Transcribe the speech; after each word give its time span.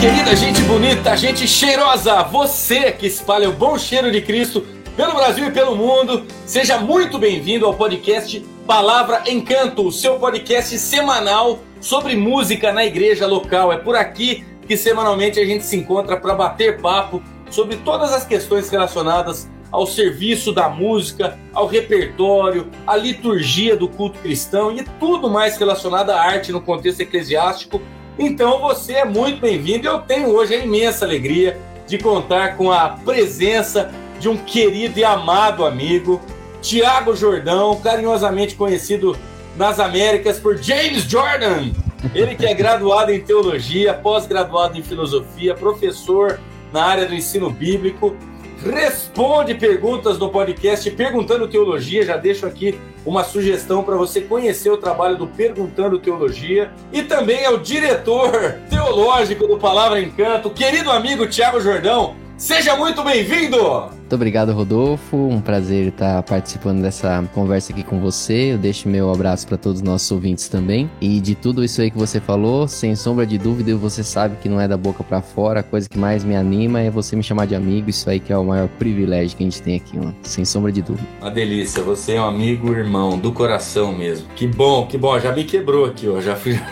querida, 0.00 0.36
gente 0.36 0.62
bonita, 0.62 1.16
gente 1.16 1.48
cheirosa, 1.48 2.22
você 2.22 2.92
que 2.92 3.08
espalha 3.08 3.50
o 3.50 3.52
bom 3.52 3.76
cheiro 3.76 4.12
de 4.12 4.20
Cristo 4.22 4.64
pelo 4.96 5.12
Brasil 5.12 5.48
e 5.48 5.50
pelo 5.50 5.74
mundo, 5.74 6.24
seja 6.46 6.78
muito 6.78 7.18
bem-vindo 7.18 7.66
ao 7.66 7.74
podcast 7.74 8.38
Palavra 8.64 9.24
Encanto, 9.26 9.84
o 9.84 9.90
seu 9.90 10.16
podcast 10.20 10.78
semanal 10.78 11.58
sobre 11.80 12.14
música 12.14 12.72
na 12.72 12.84
igreja 12.84 13.26
local. 13.26 13.72
É 13.72 13.76
por 13.76 13.96
aqui 13.96 14.44
que 14.68 14.76
semanalmente 14.76 15.40
a 15.40 15.44
gente 15.44 15.64
se 15.64 15.74
encontra 15.74 16.16
para 16.16 16.32
bater 16.32 16.80
papo 16.80 17.20
sobre 17.50 17.74
todas 17.78 18.12
as 18.12 18.24
questões 18.24 18.70
relacionadas 18.70 19.50
ao 19.72 19.84
serviço 19.84 20.52
da 20.52 20.68
música, 20.68 21.36
ao 21.52 21.66
repertório, 21.66 22.68
à 22.86 22.94
liturgia 22.94 23.76
do 23.76 23.88
culto 23.88 24.20
cristão 24.20 24.70
e 24.70 24.84
tudo 25.00 25.28
mais 25.28 25.56
relacionado 25.56 26.10
à 26.10 26.20
arte 26.20 26.52
no 26.52 26.60
contexto 26.60 27.00
eclesiástico. 27.00 27.82
Então 28.18 28.58
você 28.58 28.94
é 28.94 29.04
muito 29.04 29.40
bem-vindo. 29.40 29.86
Eu 29.86 30.00
tenho 30.00 30.28
hoje 30.30 30.54
a 30.54 30.58
imensa 30.58 31.04
alegria 31.04 31.56
de 31.86 31.98
contar 31.98 32.56
com 32.56 32.72
a 32.72 32.88
presença 32.88 33.92
de 34.18 34.28
um 34.28 34.36
querido 34.36 34.98
e 34.98 35.04
amado 35.04 35.64
amigo, 35.64 36.20
Tiago 36.60 37.14
Jordão, 37.14 37.80
carinhosamente 37.80 38.56
conhecido 38.56 39.16
nas 39.56 39.78
Américas 39.78 40.40
por 40.40 40.56
James 40.56 41.04
Jordan. 41.04 41.70
Ele 42.12 42.34
que 42.34 42.44
é 42.44 42.52
graduado 42.52 43.12
em 43.12 43.20
teologia, 43.20 43.94
pós-graduado 43.94 44.76
em 44.76 44.82
filosofia, 44.82 45.54
professor 45.54 46.40
na 46.72 46.84
área 46.84 47.06
do 47.06 47.14
ensino 47.14 47.48
bíblico 47.50 48.16
responde 48.64 49.54
perguntas 49.54 50.18
no 50.18 50.30
podcast 50.30 50.90
Perguntando 50.90 51.48
Teologia. 51.48 52.04
Já 52.04 52.16
deixo 52.16 52.46
aqui 52.46 52.78
uma 53.04 53.24
sugestão 53.24 53.82
para 53.82 53.96
você 53.96 54.20
conhecer 54.20 54.70
o 54.70 54.76
trabalho 54.76 55.16
do 55.16 55.26
Perguntando 55.26 55.98
Teologia. 55.98 56.70
E 56.92 57.02
também 57.02 57.42
é 57.42 57.50
o 57.50 57.58
diretor 57.58 58.30
teológico 58.68 59.46
do 59.46 59.58
Palavra 59.58 60.00
Encanto, 60.00 60.50
querido 60.50 60.90
amigo 60.90 61.26
Tiago 61.26 61.60
Jordão. 61.60 62.27
Seja 62.38 62.76
muito 62.76 63.02
bem-vindo! 63.02 63.58
Muito 63.90 64.14
obrigado, 64.14 64.52
Rodolfo. 64.52 65.16
Um 65.16 65.40
prazer 65.40 65.88
estar 65.88 66.22
participando 66.22 66.80
dessa 66.80 67.22
conversa 67.34 67.72
aqui 67.72 67.82
com 67.82 68.00
você. 68.00 68.52
Eu 68.52 68.58
deixo 68.58 68.88
meu 68.88 69.12
abraço 69.12 69.44
para 69.46 69.56
todos 69.56 69.80
os 69.80 69.82
nossos 69.86 70.08
ouvintes 70.12 70.48
também. 70.48 70.88
E 71.00 71.20
de 71.20 71.34
tudo 71.34 71.64
isso 71.64 71.82
aí 71.82 71.90
que 71.90 71.98
você 71.98 72.20
falou, 72.20 72.68
sem 72.68 72.94
sombra 72.94 73.26
de 73.26 73.36
dúvida, 73.36 73.74
você 73.74 74.04
sabe 74.04 74.36
que 74.36 74.48
não 74.48 74.60
é 74.60 74.68
da 74.68 74.76
boca 74.76 75.02
para 75.02 75.20
fora. 75.20 75.60
A 75.60 75.62
coisa 75.64 75.88
que 75.88 75.98
mais 75.98 76.22
me 76.22 76.36
anima 76.36 76.80
é 76.80 76.90
você 76.90 77.16
me 77.16 77.24
chamar 77.24 77.46
de 77.46 77.56
amigo. 77.56 77.90
Isso 77.90 78.08
aí 78.08 78.20
que 78.20 78.32
é 78.32 78.38
o 78.38 78.44
maior 78.44 78.68
privilégio 78.68 79.36
que 79.36 79.42
a 79.42 79.46
gente 79.46 79.60
tem 79.60 79.74
aqui, 79.74 79.96
mano. 79.98 80.14
sem 80.22 80.44
sombra 80.44 80.70
de 80.70 80.80
dúvida. 80.80 81.06
Uma 81.20 81.32
delícia. 81.32 81.82
Você 81.82 82.14
é 82.14 82.22
um 82.22 82.24
amigo, 82.24 82.72
irmão, 82.72 83.18
do 83.18 83.32
coração 83.32 83.92
mesmo. 83.92 84.28
Que 84.36 84.46
bom, 84.46 84.86
que 84.86 84.96
bom. 84.96 85.18
Já 85.18 85.32
me 85.32 85.42
quebrou 85.42 85.86
aqui, 85.86 86.08
ó. 86.08 86.20
Já 86.20 86.36
fui. 86.36 86.56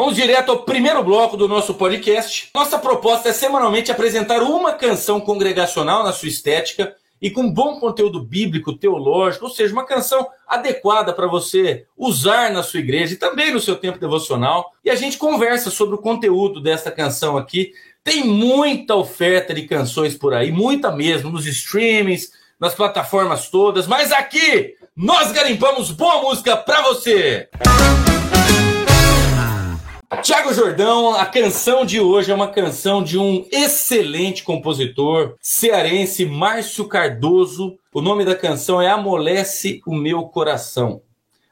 Vamos 0.00 0.16
direto 0.16 0.50
ao 0.50 0.62
primeiro 0.62 1.04
bloco 1.04 1.36
do 1.36 1.46
nosso 1.46 1.74
podcast. 1.74 2.48
Nossa 2.54 2.78
proposta 2.78 3.28
é 3.28 3.34
semanalmente 3.34 3.92
apresentar 3.92 4.42
uma 4.42 4.72
canção 4.72 5.20
congregacional 5.20 6.02
na 6.02 6.10
sua 6.10 6.30
estética 6.30 6.96
e 7.20 7.28
com 7.30 7.52
bom 7.52 7.78
conteúdo 7.78 8.18
bíblico, 8.18 8.72
teológico, 8.72 9.44
ou 9.44 9.50
seja, 9.50 9.74
uma 9.74 9.84
canção 9.84 10.26
adequada 10.48 11.12
para 11.12 11.26
você 11.26 11.84
usar 11.98 12.50
na 12.50 12.62
sua 12.62 12.80
igreja 12.80 13.12
e 13.12 13.18
também 13.18 13.52
no 13.52 13.60
seu 13.60 13.76
tempo 13.76 13.98
devocional. 13.98 14.72
E 14.82 14.88
a 14.88 14.94
gente 14.94 15.18
conversa 15.18 15.68
sobre 15.68 15.96
o 15.96 16.00
conteúdo 16.00 16.62
desta 16.62 16.90
canção 16.90 17.36
aqui. 17.36 17.74
Tem 18.02 18.24
muita 18.24 18.96
oferta 18.96 19.52
de 19.52 19.66
canções 19.66 20.14
por 20.14 20.32
aí, 20.32 20.50
muita 20.50 20.90
mesmo, 20.90 21.28
nos 21.28 21.46
streamings, 21.46 22.32
nas 22.58 22.74
plataformas 22.74 23.50
todas, 23.50 23.86
mas 23.86 24.12
aqui 24.12 24.76
nós 24.96 25.30
garimpamos 25.30 25.90
boa 25.90 26.22
música 26.22 26.56
para 26.56 26.80
você. 26.80 27.50
Música 27.66 28.19
Tiago 30.18 30.52
Jordão, 30.52 31.14
a 31.14 31.24
canção 31.24 31.86
de 31.86 32.00
hoje 32.00 32.32
é 32.32 32.34
uma 32.34 32.48
canção 32.48 33.02
de 33.02 33.16
um 33.16 33.46
excelente 33.50 34.42
compositor 34.42 35.36
cearense, 35.40 36.26
Márcio 36.26 36.86
Cardoso. 36.88 37.78
O 37.94 38.02
nome 38.02 38.24
da 38.24 38.34
canção 38.34 38.82
é 38.82 38.88
Amolece 38.90 39.80
o 39.86 39.94
Meu 39.94 40.24
Coração. 40.24 41.00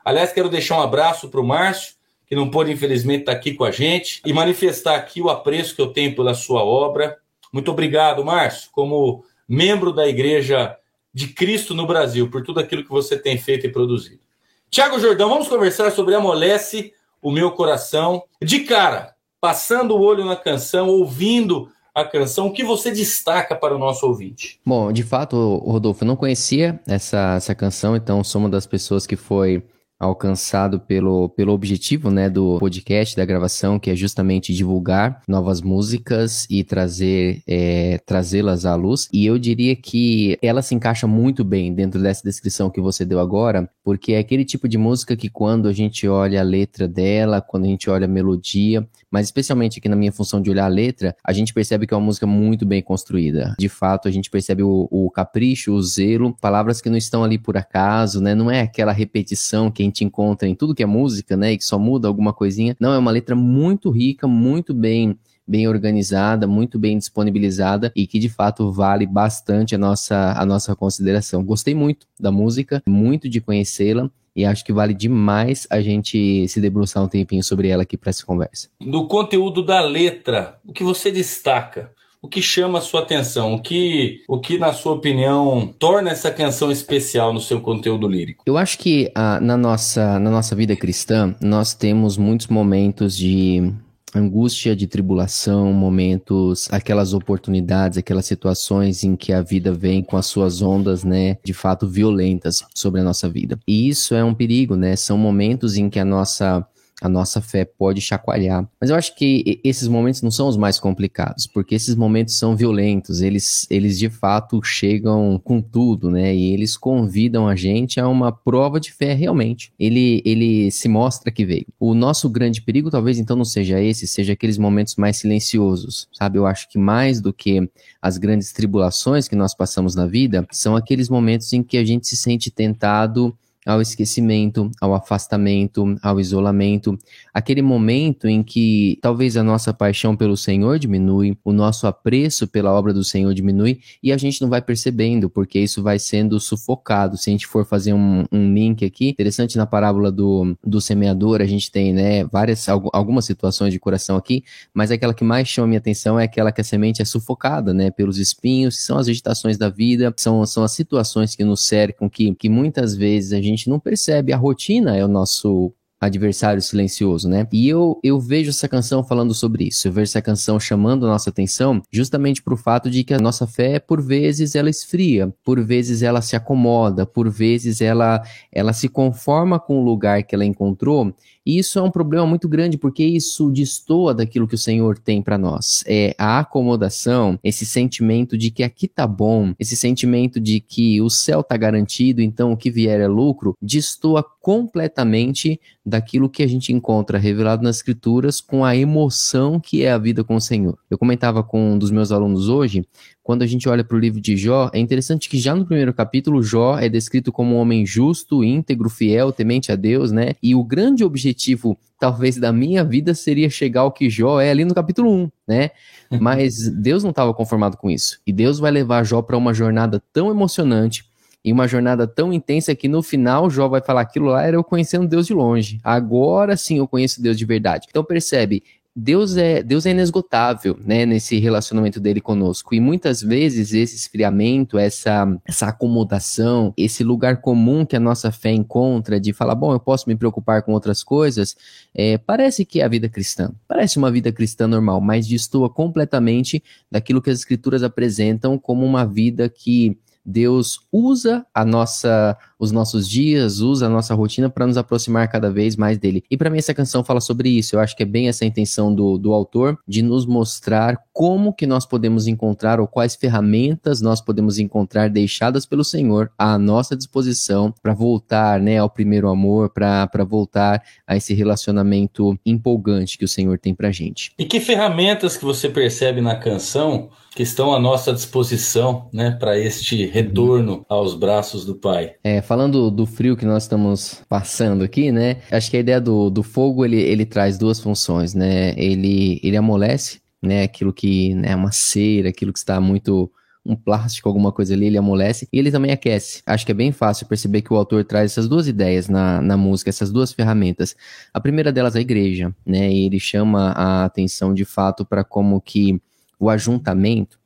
Aliás, 0.04 0.32
quero 0.32 0.48
deixar 0.50 0.76
um 0.76 0.82
abraço 0.82 1.28
para 1.28 1.40
o 1.40 1.46
Márcio, 1.46 1.94
que 2.26 2.34
não 2.34 2.50
pôde, 2.50 2.72
infelizmente, 2.72 3.20
estar 3.20 3.32
aqui 3.32 3.54
com 3.54 3.64
a 3.64 3.70
gente, 3.70 4.20
e 4.26 4.32
manifestar 4.32 4.96
aqui 4.96 5.22
o 5.22 5.30
apreço 5.30 5.74
que 5.74 5.80
eu 5.80 5.92
tenho 5.92 6.16
pela 6.16 6.34
sua 6.34 6.62
obra. 6.62 7.16
Muito 7.52 7.70
obrigado, 7.70 8.24
Márcio, 8.24 8.70
como 8.72 9.24
membro 9.48 9.92
da 9.92 10.06
Igreja 10.06 10.76
de 11.14 11.28
Cristo 11.28 11.74
no 11.74 11.86
Brasil, 11.86 12.28
por 12.28 12.42
tudo 12.42 12.58
aquilo 12.58 12.82
que 12.82 12.90
você 12.90 13.16
tem 13.16 13.38
feito 13.38 13.66
e 13.66 13.72
produzido. 13.72 14.20
Tiago 14.68 14.98
Jordão, 14.98 15.30
vamos 15.30 15.48
conversar 15.48 15.90
sobre 15.92 16.14
Amolece 16.14 16.92
o 17.22 17.30
meu 17.30 17.50
coração. 17.52 18.22
De 18.42 18.60
cara, 18.60 19.14
passando 19.40 19.94
o 19.94 20.00
olho 20.00 20.24
na 20.24 20.36
canção, 20.36 20.88
ouvindo 20.88 21.68
a 21.94 22.04
canção, 22.04 22.46
o 22.46 22.52
que 22.52 22.62
você 22.62 22.90
destaca 22.90 23.56
para 23.56 23.74
o 23.74 23.78
nosso 23.78 24.06
ouvinte? 24.06 24.60
Bom, 24.64 24.92
de 24.92 25.02
fato, 25.02 25.56
Rodolfo, 25.56 26.04
eu 26.04 26.08
não 26.08 26.16
conhecia 26.16 26.80
essa, 26.86 27.34
essa 27.36 27.54
canção, 27.54 27.96
então 27.96 28.22
sou 28.22 28.40
uma 28.40 28.48
das 28.48 28.66
pessoas 28.66 29.06
que 29.06 29.16
foi 29.16 29.64
alcançado 29.98 30.78
pelo, 30.78 31.28
pelo 31.30 31.52
objetivo 31.52 32.10
né, 32.10 32.30
do 32.30 32.58
podcast, 32.58 33.16
da 33.16 33.24
gravação, 33.24 33.78
que 33.78 33.90
é 33.90 33.96
justamente 33.96 34.54
divulgar 34.54 35.22
novas 35.26 35.60
músicas 35.60 36.46
e 36.48 36.62
trazer 36.62 37.42
é, 37.46 37.98
trazê-las 38.06 38.64
à 38.64 38.74
luz. 38.74 39.08
E 39.12 39.26
eu 39.26 39.38
diria 39.38 39.74
que 39.74 40.38
ela 40.40 40.62
se 40.62 40.74
encaixa 40.74 41.06
muito 41.06 41.44
bem 41.44 41.74
dentro 41.74 42.00
dessa 42.00 42.22
descrição 42.22 42.70
que 42.70 42.80
você 42.80 43.04
deu 43.04 43.18
agora, 43.18 43.68
porque 43.82 44.12
é 44.12 44.18
aquele 44.18 44.44
tipo 44.44 44.68
de 44.68 44.78
música 44.78 45.16
que 45.16 45.28
quando 45.28 45.66
a 45.66 45.72
gente 45.72 46.06
olha 46.06 46.40
a 46.40 46.44
letra 46.44 46.86
dela, 46.86 47.40
quando 47.40 47.64
a 47.64 47.68
gente 47.68 47.90
olha 47.90 48.04
a 48.04 48.08
melodia, 48.08 48.86
mas 49.10 49.26
especialmente 49.26 49.78
aqui 49.78 49.88
na 49.88 49.96
minha 49.96 50.12
função 50.12 50.40
de 50.40 50.50
olhar 50.50 50.66
a 50.66 50.68
letra, 50.68 51.16
a 51.24 51.32
gente 51.32 51.52
percebe 51.52 51.86
que 51.86 51.94
é 51.94 51.96
uma 51.96 52.04
música 52.04 52.26
muito 52.26 52.64
bem 52.64 52.82
construída. 52.82 53.54
De 53.58 53.68
fato, 53.68 54.06
a 54.06 54.10
gente 54.10 54.30
percebe 54.30 54.62
o, 54.62 54.86
o 54.90 55.10
capricho, 55.10 55.72
o 55.72 55.82
zelo, 55.82 56.36
palavras 56.40 56.80
que 56.80 56.90
não 56.90 56.96
estão 56.96 57.24
ali 57.24 57.38
por 57.38 57.56
acaso, 57.56 58.20
né? 58.20 58.34
Não 58.34 58.50
é 58.50 58.60
aquela 58.60 58.92
repetição 58.92 59.70
que 59.70 59.87
gente 59.88 60.04
encontra 60.04 60.48
em 60.48 60.54
tudo 60.54 60.74
que 60.74 60.82
é 60.82 60.86
música, 60.86 61.36
né, 61.36 61.52
e 61.52 61.58
que 61.58 61.64
só 61.64 61.78
muda 61.78 62.08
alguma 62.08 62.32
coisinha. 62.32 62.76
Não, 62.78 62.92
é 62.92 62.98
uma 62.98 63.10
letra 63.10 63.34
muito 63.34 63.90
rica, 63.90 64.26
muito 64.26 64.72
bem 64.72 65.18
bem 65.48 65.66
organizada, 65.66 66.46
muito 66.46 66.78
bem 66.78 66.98
disponibilizada 66.98 67.90
e 67.96 68.06
que 68.06 68.18
de 68.18 68.28
fato 68.28 68.70
vale 68.70 69.06
bastante 69.06 69.74
a 69.74 69.78
nossa, 69.78 70.34
a 70.36 70.44
nossa 70.44 70.76
consideração. 70.76 71.42
Gostei 71.42 71.74
muito 71.74 72.06
da 72.20 72.30
música, 72.30 72.82
muito 72.86 73.30
de 73.30 73.40
conhecê-la 73.40 74.10
e 74.36 74.44
acho 74.44 74.62
que 74.64 74.72
vale 74.72 74.92
demais 74.92 75.66
a 75.70 75.80
gente 75.80 76.46
se 76.46 76.60
debruçar 76.60 77.02
um 77.02 77.08
tempinho 77.08 77.42
sobre 77.42 77.68
ela 77.68 77.82
aqui 77.82 77.96
para 77.96 78.10
essa 78.10 78.26
conversa. 78.26 78.68
No 78.78 79.08
conteúdo 79.08 79.64
da 79.64 79.80
letra, 79.80 80.60
o 80.66 80.72
que 80.72 80.84
você 80.84 81.10
destaca? 81.10 81.92
O 82.20 82.28
que 82.28 82.42
chama 82.42 82.78
a 82.78 82.82
sua 82.82 83.00
atenção? 83.00 83.54
O 83.54 83.62
que, 83.62 84.22
o 84.28 84.40
que, 84.40 84.58
na 84.58 84.72
sua 84.72 84.92
opinião, 84.92 85.72
torna 85.78 86.10
essa 86.10 86.30
canção 86.30 86.70
especial 86.70 87.32
no 87.32 87.40
seu 87.40 87.60
conteúdo 87.60 88.08
lírico? 88.08 88.42
Eu 88.46 88.56
acho 88.56 88.78
que 88.78 89.10
ah, 89.14 89.40
na, 89.40 89.56
nossa, 89.56 90.18
na 90.18 90.30
nossa 90.30 90.54
vida 90.56 90.74
cristã, 90.74 91.34
nós 91.40 91.74
temos 91.74 92.16
muitos 92.16 92.48
momentos 92.48 93.16
de 93.16 93.72
angústia, 94.14 94.74
de 94.74 94.86
tribulação, 94.86 95.72
momentos, 95.72 96.66
aquelas 96.72 97.12
oportunidades, 97.12 97.98
aquelas 97.98 98.26
situações 98.26 99.04
em 99.04 99.14
que 99.14 99.32
a 99.32 99.42
vida 99.42 99.70
vem 99.72 100.02
com 100.02 100.16
as 100.16 100.26
suas 100.26 100.62
ondas, 100.62 101.04
né, 101.04 101.36
de 101.44 101.52
fato 101.52 101.86
violentas 101.86 102.64
sobre 102.74 103.00
a 103.00 103.04
nossa 103.04 103.28
vida. 103.28 103.58
E 103.66 103.88
isso 103.88 104.14
é 104.14 104.24
um 104.24 104.34
perigo, 104.34 104.76
né? 104.76 104.96
São 104.96 105.18
momentos 105.18 105.76
em 105.76 105.90
que 105.90 105.98
a 105.98 106.04
nossa 106.04 106.66
a 107.00 107.08
nossa 107.08 107.40
fé 107.40 107.64
pode 107.64 108.00
chacoalhar. 108.00 108.68
Mas 108.80 108.90
eu 108.90 108.96
acho 108.96 109.14
que 109.14 109.60
esses 109.62 109.86
momentos 109.88 110.22
não 110.22 110.30
são 110.30 110.48
os 110.48 110.56
mais 110.56 110.80
complicados, 110.80 111.46
porque 111.46 111.74
esses 111.74 111.94
momentos 111.94 112.36
são 112.36 112.56
violentos, 112.56 113.20
eles, 113.20 113.66
eles 113.70 113.98
de 113.98 114.10
fato 114.10 114.60
chegam 114.62 115.40
com 115.42 115.60
tudo, 115.60 116.10
né? 116.10 116.34
E 116.34 116.52
eles 116.52 116.76
convidam 116.76 117.46
a 117.46 117.54
gente 117.54 118.00
a 118.00 118.08
uma 118.08 118.32
prova 118.32 118.80
de 118.80 118.92
fé 118.92 119.14
realmente. 119.14 119.72
Ele, 119.78 120.22
ele 120.24 120.70
se 120.70 120.88
mostra 120.88 121.30
que 121.30 121.44
veio. 121.44 121.66
O 121.78 121.94
nosso 121.94 122.28
grande 122.28 122.62
perigo 122.62 122.90
talvez 122.90 123.18
então 123.18 123.36
não 123.36 123.44
seja 123.44 123.80
esse, 123.80 124.06
seja 124.06 124.32
aqueles 124.32 124.58
momentos 124.58 124.96
mais 124.96 125.18
silenciosos, 125.18 126.08
sabe? 126.12 126.38
Eu 126.38 126.46
acho 126.46 126.68
que 126.68 126.78
mais 126.78 127.20
do 127.20 127.32
que 127.32 127.68
as 128.02 128.18
grandes 128.18 128.52
tribulações 128.52 129.28
que 129.28 129.36
nós 129.36 129.54
passamos 129.54 129.94
na 129.94 130.06
vida, 130.06 130.46
são 130.50 130.74
aqueles 130.74 131.08
momentos 131.08 131.52
em 131.52 131.62
que 131.62 131.76
a 131.76 131.84
gente 131.84 132.06
se 132.06 132.16
sente 132.16 132.50
tentado 132.50 133.36
ao 133.68 133.82
esquecimento, 133.82 134.70
ao 134.80 134.94
afastamento, 134.94 135.94
ao 136.02 136.18
isolamento, 136.18 136.98
aquele 137.34 137.60
momento 137.60 138.26
em 138.26 138.42
que 138.42 138.98
talvez 139.02 139.36
a 139.36 139.42
nossa 139.42 139.74
paixão 139.74 140.16
pelo 140.16 140.38
Senhor 140.38 140.78
diminui, 140.78 141.36
o 141.44 141.52
nosso 141.52 141.86
apreço 141.86 142.48
pela 142.48 142.72
obra 142.72 142.94
do 142.94 143.04
Senhor 143.04 143.34
diminui 143.34 143.80
e 144.02 144.10
a 144.10 144.16
gente 144.16 144.40
não 144.40 144.48
vai 144.48 144.62
percebendo, 144.62 145.28
porque 145.28 145.58
isso 145.58 145.82
vai 145.82 145.98
sendo 145.98 146.40
sufocado. 146.40 147.18
Se 147.18 147.28
a 147.28 147.32
gente 147.32 147.46
for 147.46 147.66
fazer 147.66 147.92
um, 147.92 148.24
um 148.32 148.54
link 148.54 148.86
aqui, 148.86 149.10
interessante 149.10 149.58
na 149.58 149.66
parábola 149.66 150.10
do, 150.10 150.56
do 150.64 150.80
semeador, 150.80 151.42
a 151.42 151.46
gente 151.46 151.70
tem 151.70 151.92
né, 151.92 152.24
várias, 152.24 152.66
algumas 152.70 153.26
situações 153.26 153.70
de 153.70 153.78
coração 153.78 154.16
aqui, 154.16 154.42
mas 154.72 154.90
aquela 154.90 155.12
que 155.12 155.24
mais 155.24 155.46
chama 155.46 155.68
minha 155.68 155.78
atenção 155.78 156.18
é 156.18 156.24
aquela 156.24 156.50
que 156.50 156.62
a 156.62 156.64
semente 156.64 157.02
é 157.02 157.04
sufocada 157.04 157.74
né, 157.74 157.90
pelos 157.90 158.16
espinhos, 158.18 158.76
que 158.76 158.82
são 158.82 158.96
as 158.96 159.08
agitações 159.08 159.58
da 159.58 159.68
vida, 159.68 160.10
são, 160.16 160.46
são 160.46 160.64
as 160.64 160.72
situações 160.72 161.34
que 161.34 161.44
nos 161.44 161.66
cercam, 161.66 162.08
que, 162.08 162.34
que 162.34 162.48
muitas 162.48 162.96
vezes 162.96 163.34
a 163.34 163.42
gente 163.42 163.57
gente 163.58 163.70
não 163.70 163.80
percebe. 163.80 164.32
A 164.32 164.36
rotina 164.36 164.96
é 164.96 165.04
o 165.04 165.08
nosso 165.08 165.72
adversário 166.00 166.62
silencioso, 166.62 167.28
né? 167.28 167.46
E 167.52 167.68
eu, 167.68 167.98
eu 168.04 168.20
vejo 168.20 168.50
essa 168.50 168.68
canção 168.68 169.02
falando 169.02 169.34
sobre 169.34 169.64
isso. 169.64 169.88
Eu 169.88 169.92
vejo 169.92 170.10
essa 170.10 170.22
canção 170.22 170.60
chamando 170.60 171.06
a 171.06 171.08
nossa 171.08 171.30
atenção 171.30 171.82
justamente 171.92 172.42
para 172.42 172.54
o 172.54 172.56
fato 172.56 172.88
de 172.88 173.02
que 173.02 173.12
a 173.12 173.18
nossa 173.18 173.46
fé, 173.46 173.80
por 173.80 174.00
vezes, 174.00 174.54
ela 174.54 174.70
esfria, 174.70 175.32
por 175.44 175.60
vezes 175.60 176.02
ela 176.02 176.22
se 176.22 176.36
acomoda, 176.36 177.04
por 177.04 177.28
vezes 177.28 177.80
ela, 177.80 178.22
ela 178.52 178.72
se 178.72 178.88
conforma 178.88 179.58
com 179.58 179.80
o 179.80 179.84
lugar 179.84 180.22
que 180.22 180.34
ela 180.34 180.44
encontrou 180.44 181.12
e 181.48 181.58
isso 181.58 181.78
é 181.78 181.82
um 181.82 181.90
problema 181.90 182.26
muito 182.26 182.46
grande 182.46 182.76
porque 182.76 183.02
isso 183.02 183.50
destoa 183.50 184.12
daquilo 184.12 184.46
que 184.46 184.54
o 184.54 184.58
Senhor 184.58 184.98
tem 184.98 185.22
para 185.22 185.38
nós. 185.38 185.82
É 185.86 186.14
a 186.18 186.40
acomodação, 186.40 187.38
esse 187.42 187.64
sentimento 187.64 188.36
de 188.36 188.50
que 188.50 188.62
aqui 188.62 188.86
tá 188.86 189.06
bom, 189.06 189.54
esse 189.58 189.74
sentimento 189.74 190.38
de 190.38 190.60
que 190.60 191.00
o 191.00 191.08
céu 191.08 191.42
tá 191.42 191.56
garantido, 191.56 192.20
então 192.20 192.52
o 192.52 192.56
que 192.56 192.70
vier 192.70 193.00
é 193.00 193.08
lucro, 193.08 193.56
destoa 193.62 194.22
completamente 194.22 195.58
daquilo 195.86 196.28
que 196.28 196.42
a 196.42 196.46
gente 196.46 196.70
encontra 196.70 197.16
revelado 197.16 197.62
nas 197.62 197.76
escrituras 197.76 198.42
com 198.42 198.62
a 198.62 198.76
emoção 198.76 199.58
que 199.58 199.82
é 199.82 199.90
a 199.90 199.96
vida 199.96 200.22
com 200.22 200.36
o 200.36 200.40
Senhor. 200.42 200.78
Eu 200.90 200.98
comentava 200.98 201.42
com 201.42 201.72
um 201.72 201.78
dos 201.78 201.90
meus 201.90 202.12
alunos 202.12 202.50
hoje 202.50 202.86
quando 203.28 203.42
a 203.42 203.46
gente 203.46 203.68
olha 203.68 203.84
para 203.84 203.94
o 203.94 204.00
livro 204.00 204.22
de 204.22 204.38
Jó, 204.38 204.70
é 204.72 204.78
interessante 204.78 205.28
que 205.28 205.38
já 205.38 205.54
no 205.54 205.66
primeiro 205.66 205.92
capítulo, 205.92 206.42
Jó 206.42 206.78
é 206.78 206.88
descrito 206.88 207.30
como 207.30 207.56
um 207.56 207.58
homem 207.58 207.84
justo, 207.84 208.42
íntegro, 208.42 208.88
fiel, 208.88 209.32
temente 209.32 209.70
a 209.70 209.76
Deus, 209.76 210.10
né? 210.10 210.32
E 210.42 210.54
o 210.54 210.64
grande 210.64 211.04
objetivo, 211.04 211.78
talvez, 212.00 212.38
da 212.38 212.50
minha 212.54 212.82
vida 212.82 213.12
seria 213.12 213.50
chegar 213.50 213.82
ao 213.82 213.92
que 213.92 214.08
Jó 214.08 214.40
é 214.40 214.50
ali 214.50 214.64
no 214.64 214.74
capítulo 214.74 215.12
1, 215.12 215.30
né? 215.46 215.70
Mas 216.18 216.70
Deus 216.70 217.02
não 217.02 217.10
estava 217.10 217.34
conformado 217.34 217.76
com 217.76 217.90
isso. 217.90 218.18
E 218.26 218.32
Deus 218.32 218.58
vai 218.58 218.70
levar 218.70 219.04
Jó 219.04 219.20
para 219.20 219.36
uma 219.36 219.52
jornada 219.52 220.02
tão 220.10 220.30
emocionante, 220.30 221.04
e 221.44 221.52
uma 221.52 221.68
jornada 221.68 222.06
tão 222.06 222.32
intensa 222.32 222.74
que 222.74 222.88
no 222.88 223.02
final 223.02 223.50
Jó 223.50 223.68
vai 223.68 223.82
falar 223.82 224.00
aquilo 224.00 224.28
lá 224.28 224.42
era 224.42 224.56
eu 224.56 224.64
conhecendo 224.64 225.06
Deus 225.06 225.26
de 225.26 225.34
longe. 225.34 225.78
Agora 225.84 226.56
sim 226.56 226.78
eu 226.78 226.88
conheço 226.88 227.22
Deus 227.22 227.36
de 227.36 227.44
verdade. 227.44 227.86
Então 227.90 228.02
percebe, 228.02 228.62
Deus 228.94 229.36
é, 229.36 229.62
Deus 229.62 229.86
é 229.86 229.90
inesgotável, 229.90 230.76
né, 230.84 231.06
nesse 231.06 231.38
relacionamento 231.38 232.00
dele 232.00 232.20
conosco. 232.20 232.74
E 232.74 232.80
muitas 232.80 233.22
vezes 233.22 233.72
esse 233.72 233.94
esfriamento, 233.94 234.76
essa, 234.76 235.38
essa 235.44 235.68
acomodação, 235.68 236.74
esse 236.76 237.04
lugar 237.04 237.40
comum 237.40 237.86
que 237.86 237.94
a 237.94 238.00
nossa 238.00 238.32
fé 238.32 238.50
encontra 238.50 239.20
de 239.20 239.32
falar, 239.32 239.54
bom, 239.54 239.72
eu 239.72 239.78
posso 239.78 240.08
me 240.08 240.16
preocupar 240.16 240.62
com 240.62 240.72
outras 240.72 241.04
coisas, 241.04 241.56
é, 241.94 242.18
parece 242.18 242.64
que 242.64 242.80
é 242.80 242.84
a 242.84 242.88
vida 242.88 243.08
cristã. 243.08 243.52
Parece 243.68 243.98
uma 243.98 244.10
vida 244.10 244.32
cristã 244.32 244.66
normal, 244.66 245.00
mas 245.00 245.28
destoa 245.28 245.70
completamente 245.70 246.62
daquilo 246.90 247.22
que 247.22 247.30
as 247.30 247.38
escrituras 247.38 247.84
apresentam 247.84 248.58
como 248.58 248.84
uma 248.84 249.06
vida 249.06 249.48
que 249.48 249.96
Deus 250.28 250.80
usa 250.92 251.46
a 251.54 251.64
nossa, 251.64 252.36
os 252.58 252.70
nossos 252.70 253.08
dias, 253.08 253.60
usa 253.60 253.86
a 253.86 253.88
nossa 253.88 254.14
rotina 254.14 254.50
para 254.50 254.66
nos 254.66 254.76
aproximar 254.76 255.26
cada 255.28 255.50
vez 255.50 255.74
mais 255.74 255.96
dele. 255.96 256.22
E 256.30 256.36
para 256.36 256.50
mim 256.50 256.58
essa 256.58 256.74
canção 256.74 257.02
fala 257.02 257.20
sobre 257.20 257.48
isso. 257.48 257.74
Eu 257.74 257.80
acho 257.80 257.96
que 257.96 258.02
é 258.02 258.06
bem 258.06 258.28
essa 258.28 258.44
a 258.44 258.46
intenção 258.46 258.94
do, 258.94 259.16
do 259.16 259.32
autor 259.32 259.78
de 259.88 260.02
nos 260.02 260.26
mostrar 260.26 260.98
como 261.12 261.52
que 261.52 261.66
nós 261.66 261.86
podemos 261.86 262.26
encontrar 262.26 262.78
ou 262.78 262.86
quais 262.86 263.16
ferramentas 263.16 264.02
nós 264.02 264.20
podemos 264.20 264.58
encontrar 264.58 265.08
deixadas 265.08 265.64
pelo 265.64 265.82
Senhor 265.82 266.30
à 266.36 266.58
nossa 266.58 266.94
disposição 266.94 267.74
para 267.82 267.94
voltar, 267.94 268.60
né, 268.60 268.78
ao 268.78 268.90
primeiro 268.90 269.28
amor, 269.28 269.70
para 269.70 270.24
voltar 270.28 270.82
a 271.06 271.16
esse 271.16 271.32
relacionamento 271.32 272.38
empolgante 272.44 273.16
que 273.16 273.24
o 273.24 273.28
Senhor 273.28 273.58
tem 273.58 273.74
para 273.74 273.90
gente. 273.90 274.32
E 274.38 274.44
que 274.44 274.60
ferramentas 274.60 275.36
que 275.36 275.44
você 275.44 275.68
percebe 275.68 276.20
na 276.20 276.36
canção 276.36 277.08
que 277.38 277.44
estão 277.44 277.72
à 277.72 277.78
nossa 277.78 278.12
disposição, 278.12 279.08
né, 279.12 279.30
para 279.30 279.56
este 279.56 280.04
retorno 280.06 280.84
aos 280.88 281.14
braços 281.14 281.64
do 281.64 281.76
Pai. 281.76 282.14
É, 282.24 282.42
falando 282.42 282.90
do 282.90 283.06
frio 283.06 283.36
que 283.36 283.46
nós 283.46 283.62
estamos 283.62 284.24
passando 284.28 284.82
aqui, 284.82 285.12
né, 285.12 285.36
acho 285.48 285.70
que 285.70 285.76
a 285.76 285.80
ideia 285.80 286.00
do, 286.00 286.30
do 286.30 286.42
fogo, 286.42 286.84
ele, 286.84 287.00
ele 287.00 287.24
traz 287.24 287.56
duas 287.56 287.78
funções, 287.78 288.34
né, 288.34 288.74
ele, 288.76 289.38
ele 289.40 289.56
amolece, 289.56 290.20
né, 290.42 290.64
aquilo 290.64 290.92
que 290.92 291.32
né, 291.32 291.52
é 291.52 291.54
uma 291.54 291.70
cera, 291.70 292.30
aquilo 292.30 292.52
que 292.52 292.58
está 292.58 292.80
muito 292.80 293.30
um 293.64 293.76
plástico, 293.76 294.28
alguma 294.28 294.50
coisa 294.50 294.74
ali, 294.74 294.86
ele 294.86 294.98
amolece 294.98 295.46
e 295.52 295.60
ele 295.60 295.70
também 295.70 295.92
aquece. 295.92 296.42
Acho 296.44 296.66
que 296.66 296.72
é 296.72 296.74
bem 296.74 296.90
fácil 296.90 297.28
perceber 297.28 297.62
que 297.62 297.72
o 297.72 297.76
autor 297.76 298.02
traz 298.02 298.32
essas 298.32 298.48
duas 298.48 298.66
ideias 298.66 299.08
na, 299.08 299.40
na 299.40 299.56
música, 299.56 299.90
essas 299.90 300.10
duas 300.10 300.32
ferramentas. 300.32 300.96
A 301.32 301.40
primeira 301.40 301.70
delas 301.70 301.94
é 301.94 301.98
a 301.98 302.00
igreja, 302.00 302.52
né? 302.66 302.90
E 302.90 303.06
ele 303.06 303.20
chama 303.20 303.72
a 303.72 304.06
atenção 304.06 304.52
de 304.54 304.64
fato 304.64 305.04
para 305.04 305.22
como 305.22 305.60
que 305.60 306.00
o 306.38 306.48
ajuntamento, 306.50 307.38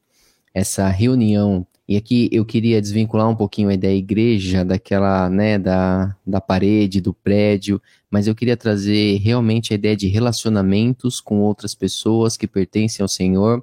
essa 0.55 0.89
reunião. 0.89 1.67
E 1.89 1.97
aqui 1.97 2.29
eu 2.33 2.45
queria 2.45 2.81
desvincular 2.81 3.29
um 3.29 3.35
pouquinho 3.35 3.69
a 3.69 3.75
ideia 3.75 3.97
igreja, 3.97 4.65
daquela, 4.65 5.29
né, 5.29 5.59
da, 5.59 6.17
da 6.27 6.41
parede, 6.41 7.01
do 7.01 7.13
prédio, 7.13 7.81
mas 8.11 8.27
eu 8.27 8.35
queria 8.35 8.57
trazer 8.57 9.19
realmente 9.19 9.73
a 9.73 9.75
ideia 9.75 9.97
de 9.97 10.07
relacionamentos 10.09 11.21
com 11.21 11.41
outras 11.41 11.75
pessoas 11.75 12.37
que 12.37 12.47
pertencem 12.47 13.03
ao 13.03 13.09
Senhor 13.09 13.63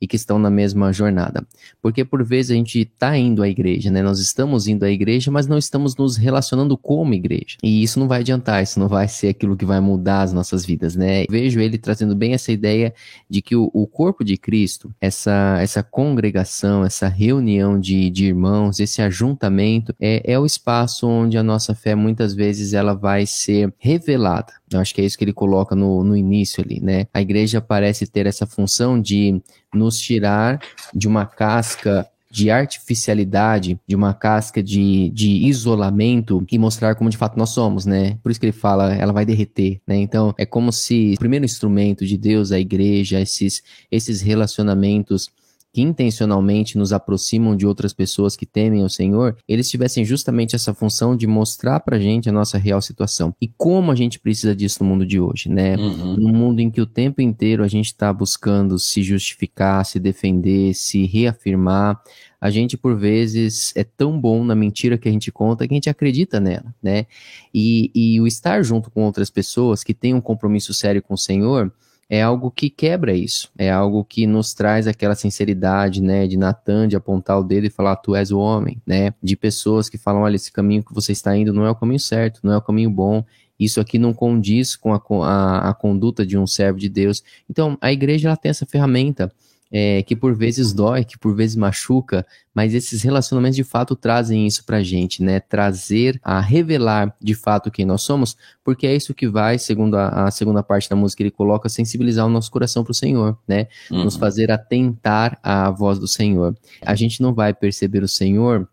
e 0.00 0.06
que 0.06 0.16
estão 0.16 0.38
na 0.38 0.50
mesma 0.50 0.92
jornada. 0.92 1.46
Porque 1.82 2.04
por 2.04 2.24
vezes 2.24 2.52
a 2.52 2.54
gente 2.54 2.80
está 2.80 3.16
indo 3.16 3.42
à 3.42 3.48
igreja, 3.48 3.90
né? 3.90 4.02
Nós 4.02 4.18
estamos 4.18 4.66
indo 4.66 4.84
à 4.84 4.90
igreja, 4.90 5.30
mas 5.30 5.46
não 5.46 5.58
estamos 5.58 5.96
nos 5.96 6.16
relacionando 6.16 6.76
como 6.76 7.14
igreja. 7.14 7.56
E 7.62 7.82
isso 7.82 7.98
não 7.98 8.08
vai 8.08 8.20
adiantar, 8.20 8.62
isso 8.62 8.78
não 8.78 8.88
vai 8.88 9.08
ser 9.08 9.28
aquilo 9.28 9.56
que 9.56 9.64
vai 9.64 9.80
mudar 9.80 10.22
as 10.22 10.32
nossas 10.32 10.64
vidas, 10.64 10.96
né? 10.96 11.24
vejo 11.30 11.60
ele 11.60 11.78
trazendo 11.78 12.14
bem 12.14 12.34
essa 12.34 12.52
ideia 12.52 12.92
de 13.28 13.40
que 13.40 13.54
o, 13.56 13.70
o 13.72 13.86
corpo 13.86 14.24
de 14.24 14.36
Cristo, 14.36 14.92
essa, 15.00 15.58
essa 15.60 15.82
congregação, 15.82 16.84
essa 16.84 17.08
reunião 17.08 17.78
de, 17.78 18.10
de 18.10 18.26
irmãos, 18.26 18.80
esse 18.80 19.00
ajuntamento, 19.00 19.94
é, 20.00 20.32
é 20.32 20.38
o 20.38 20.46
espaço 20.46 21.06
onde 21.06 21.38
a 21.38 21.42
nossa 21.42 21.74
fé 21.74 21.94
muitas 21.94 22.34
vezes 22.34 22.72
ela 22.72 22.94
vai 22.94 23.26
ser 23.26 23.72
revelada. 23.78 24.59
Eu 24.72 24.80
acho 24.80 24.94
que 24.94 25.00
é 25.00 25.04
isso 25.04 25.18
que 25.18 25.24
ele 25.24 25.32
coloca 25.32 25.74
no, 25.74 26.04
no 26.04 26.16
início 26.16 26.62
ali, 26.62 26.80
né? 26.80 27.06
A 27.12 27.20
igreja 27.20 27.60
parece 27.60 28.06
ter 28.06 28.26
essa 28.26 28.46
função 28.46 29.00
de 29.00 29.40
nos 29.74 29.98
tirar 29.98 30.60
de 30.94 31.08
uma 31.08 31.26
casca 31.26 32.08
de 32.30 32.48
artificialidade, 32.48 33.78
de 33.86 33.96
uma 33.96 34.14
casca 34.14 34.62
de, 34.62 35.10
de 35.10 35.28
isolamento 35.48 36.46
e 36.50 36.58
mostrar 36.58 36.94
como 36.94 37.10
de 37.10 37.16
fato 37.16 37.36
nós 37.36 37.50
somos, 37.50 37.84
né? 37.84 38.18
Por 38.22 38.30
isso 38.30 38.38
que 38.38 38.46
ele 38.46 38.52
fala, 38.52 38.94
ela 38.94 39.12
vai 39.12 39.26
derreter, 39.26 39.80
né? 39.86 39.96
Então 39.96 40.32
é 40.38 40.46
como 40.46 40.72
se 40.72 41.14
o 41.16 41.18
primeiro 41.18 41.44
instrumento 41.44 42.06
de 42.06 42.16
Deus, 42.16 42.52
a 42.52 42.60
igreja, 42.60 43.20
esses, 43.20 43.62
esses 43.90 44.20
relacionamentos 44.20 45.28
que 45.72 45.80
intencionalmente 45.80 46.76
nos 46.76 46.92
aproximam 46.92 47.56
de 47.56 47.66
outras 47.66 47.92
pessoas 47.92 48.36
que 48.36 48.44
temem 48.44 48.84
o 48.84 48.88
Senhor, 48.88 49.36
eles 49.46 49.70
tivessem 49.70 50.04
justamente 50.04 50.56
essa 50.56 50.74
função 50.74 51.16
de 51.16 51.26
mostrar 51.26 51.80
pra 51.80 51.98
gente 51.98 52.28
a 52.28 52.32
nossa 52.32 52.58
real 52.58 52.82
situação. 52.82 53.34
E 53.40 53.48
como 53.48 53.92
a 53.92 53.94
gente 53.94 54.18
precisa 54.18 54.54
disso 54.54 54.82
no 54.82 54.88
mundo 54.88 55.06
de 55.06 55.20
hoje, 55.20 55.48
né? 55.48 55.76
Uhum. 55.76 56.16
Num 56.16 56.32
mundo 56.32 56.60
em 56.60 56.70
que 56.70 56.80
o 56.80 56.86
tempo 56.86 57.20
inteiro 57.20 57.62
a 57.62 57.68
gente 57.68 57.86
está 57.86 58.12
buscando 58.12 58.78
se 58.78 59.02
justificar, 59.02 59.84
se 59.84 60.00
defender, 60.00 60.74
se 60.74 61.06
reafirmar, 61.06 62.00
a 62.40 62.50
gente 62.50 62.76
por 62.76 62.96
vezes 62.96 63.72
é 63.76 63.84
tão 63.84 64.18
bom 64.18 64.42
na 64.42 64.54
mentira 64.54 64.96
que 64.96 65.08
a 65.08 65.12
gente 65.12 65.30
conta 65.30 65.68
que 65.68 65.74
a 65.74 65.76
gente 65.76 65.90
acredita 65.90 66.40
nela, 66.40 66.74
né? 66.82 67.06
E, 67.52 67.90
e 67.94 68.20
o 68.20 68.26
estar 68.26 68.62
junto 68.64 68.90
com 68.90 69.04
outras 69.04 69.30
pessoas 69.30 69.84
que 69.84 69.92
têm 69.92 70.14
um 70.14 70.20
compromisso 70.20 70.72
sério 70.72 71.02
com 71.02 71.14
o 71.14 71.18
Senhor, 71.18 71.70
é 72.10 72.20
algo 72.20 72.50
que 72.50 72.68
quebra 72.68 73.14
isso, 73.14 73.48
é 73.56 73.70
algo 73.70 74.04
que 74.04 74.26
nos 74.26 74.52
traz 74.52 74.88
aquela 74.88 75.14
sinceridade, 75.14 76.02
né, 76.02 76.26
de 76.26 76.36
Natan, 76.36 76.88
de 76.88 76.96
apontar 76.96 77.38
o 77.38 77.44
dedo 77.44 77.68
e 77.68 77.70
falar, 77.70 77.94
tu 77.94 78.16
és 78.16 78.32
o 78.32 78.38
homem, 78.40 78.82
né, 78.84 79.14
de 79.22 79.36
pessoas 79.36 79.88
que 79.88 79.96
falam, 79.96 80.22
olha, 80.22 80.34
esse 80.34 80.50
caminho 80.50 80.82
que 80.82 80.92
você 80.92 81.12
está 81.12 81.36
indo 81.36 81.52
não 81.52 81.64
é 81.64 81.70
o 81.70 81.74
caminho 81.76 82.00
certo, 82.00 82.40
não 82.42 82.52
é 82.52 82.56
o 82.56 82.62
caminho 82.62 82.90
bom, 82.90 83.24
isso 83.60 83.80
aqui 83.80 83.96
não 83.96 84.12
condiz 84.12 84.74
com 84.74 84.92
a, 84.92 85.00
a, 85.24 85.70
a 85.70 85.74
conduta 85.74 86.26
de 86.26 86.36
um 86.36 86.46
servo 86.46 86.78
de 86.78 86.88
Deus. 86.88 87.22
Então, 87.48 87.78
a 87.80 87.92
igreja, 87.92 88.28
ela 88.28 88.36
tem 88.36 88.50
essa 88.50 88.66
ferramenta, 88.66 89.30
é, 89.70 90.02
que 90.02 90.16
por 90.16 90.34
vezes 90.34 90.72
dói, 90.72 91.04
que 91.04 91.16
por 91.16 91.34
vezes 91.34 91.54
machuca, 91.54 92.26
mas 92.52 92.74
esses 92.74 93.02
relacionamentos 93.02 93.56
de 93.56 93.62
fato 93.62 93.94
trazem 93.94 94.46
isso 94.46 94.64
pra 94.64 94.82
gente, 94.82 95.22
né? 95.22 95.38
Trazer 95.38 96.18
a 96.22 96.40
revelar 96.40 97.14
de 97.20 97.34
fato 97.34 97.70
quem 97.70 97.84
nós 97.84 98.02
somos, 98.02 98.36
porque 98.64 98.86
é 98.86 98.96
isso 98.96 99.14
que 99.14 99.28
vai, 99.28 99.58
segundo 99.58 99.96
a, 99.96 100.26
a 100.26 100.30
segunda 100.30 100.62
parte 100.62 100.90
da 100.90 100.96
música, 100.96 101.22
ele 101.22 101.30
coloca, 101.30 101.68
sensibilizar 101.68 102.26
o 102.26 102.30
nosso 102.30 102.50
coração 102.50 102.82
pro 102.82 102.92
Senhor, 102.92 103.38
né? 103.46 103.68
Uhum. 103.90 104.04
Nos 104.04 104.16
fazer 104.16 104.50
atentar 104.50 105.38
à 105.42 105.70
voz 105.70 105.98
do 105.98 106.08
Senhor. 106.08 106.56
A 106.82 106.94
gente 106.94 107.22
não 107.22 107.32
vai 107.32 107.54
perceber 107.54 108.02
o 108.02 108.08
Senhor 108.08 108.68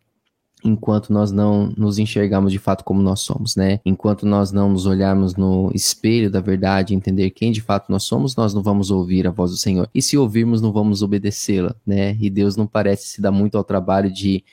enquanto 0.63 1.13
nós 1.13 1.31
não 1.31 1.71
nos 1.77 1.99
enxergarmos 1.99 2.51
de 2.51 2.59
fato 2.59 2.83
como 2.83 3.01
nós 3.01 3.21
somos, 3.21 3.55
né? 3.55 3.79
Enquanto 3.85 4.25
nós 4.25 4.51
não 4.51 4.71
nos 4.71 4.85
olharmos 4.85 5.35
no 5.35 5.71
espelho 5.73 6.29
da 6.29 6.41
verdade, 6.41 6.95
entender 6.95 7.29
quem 7.29 7.51
de 7.51 7.61
fato 7.61 7.91
nós 7.91 8.03
somos, 8.03 8.35
nós 8.35 8.53
não 8.53 8.61
vamos 8.61 8.91
ouvir 8.91 9.27
a 9.27 9.31
voz 9.31 9.51
do 9.51 9.57
Senhor. 9.57 9.89
E 9.93 10.01
se 10.01 10.17
ouvirmos, 10.17 10.61
não 10.61 10.71
vamos 10.71 11.01
obedecê-la, 11.01 11.75
né? 11.85 12.17
E 12.19 12.29
Deus 12.29 12.55
não 12.55 12.67
parece 12.67 13.07
se 13.07 13.21
dar 13.21 13.31
muito 13.31 13.57
ao 13.57 13.63
trabalho 13.63 14.11
de 14.11 14.43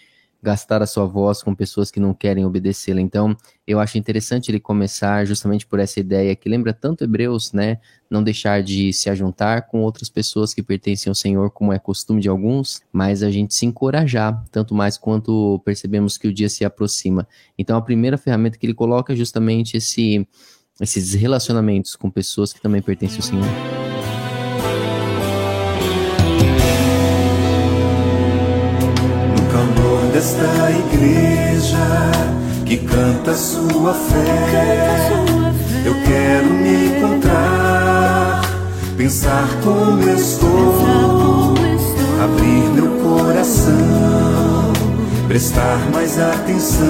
gastar 0.45 0.83
a 0.83 0.87
sua 0.87 1.07
voz 1.07 1.43
com 1.43 1.55
pessoas 1.55 1.91
que 1.91 1.99
não 1.99 2.13
querem 2.13 2.45
obedecê-la. 2.45 3.01
Então, 3.01 3.35
eu 3.67 3.81
acho 3.81 3.97
interessante 3.97 4.51
ele 4.51 4.61
começar 4.61 5.25
justamente 5.25 5.67
por 5.67 5.81
essa 5.81 5.99
ideia 5.99 6.37
que 6.37 6.49
lembra 6.49 6.73
tanto 6.75 7.03
Hebreus, 7.03 7.53
né? 7.53 7.79
Não 8.11 8.23
deixar 8.23 8.63
de 8.63 8.93
se 8.93 9.09
ajuntar 9.09 9.67
com 9.67 9.81
outras 9.81 10.11
pessoas 10.11 10.53
que 10.53 10.63
pertencem 10.63 11.11
ao 11.11 11.15
Senhor, 11.15 11.51
como 11.51 11.73
é 11.73 11.79
costume 11.79 12.21
de 12.21 12.29
alguns, 12.29 12.83
mas 12.93 13.23
a 13.23 13.31
gente 13.31 13.55
se 13.55 13.65
encorajar, 13.65 14.45
tanto 14.53 14.75
mais 14.75 14.99
quanto 14.99 15.61
percebemos 15.65 16.19
que 16.19 16.29
o 16.29 16.33
dia 16.33 16.49
se 16.49 16.65
aproxima. 16.65 17.27
Então, 17.59 17.77
a 17.77 17.83
primeira 17.83 18.19
ferramenta 18.19 18.59
que 18.59 18.67
ele 18.67 18.75
coloca 18.75 19.15
é 19.15 19.17
justamente 19.17 19.79
esse 19.79 20.27
esses 20.81 21.15
relacionamentos 21.15 21.95
com 21.95 22.11
pessoas 22.11 22.53
que 22.53 22.61
também 22.61 22.83
pertencem 22.83 23.19
ao 23.19 23.23
Senhor. 23.23 24.14
Desta 30.25 30.71
igreja 30.71 31.77
que 32.65 32.79
canta 32.79 33.35
sua 33.35 33.93
fé, 33.93 35.11
eu 35.85 35.95
quero 36.03 36.49
me 36.49 36.87
encontrar, 36.87 38.41
pensar 38.97 39.47
como 39.63 40.03
estou, 40.09 41.55
abrir 42.23 42.71
meu 42.73 42.89
coração, 43.03 44.73
prestar 45.29 45.91
mais 45.93 46.19
atenção 46.19 46.87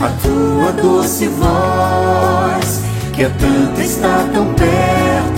a 0.00 0.08
tua 0.20 0.72
doce 0.82 1.28
voz, 1.28 2.82
que 3.14 3.22
é 3.22 3.28
tanto 3.28 3.80
está 3.80 4.28
tão 4.32 4.52
perto. 4.54 5.37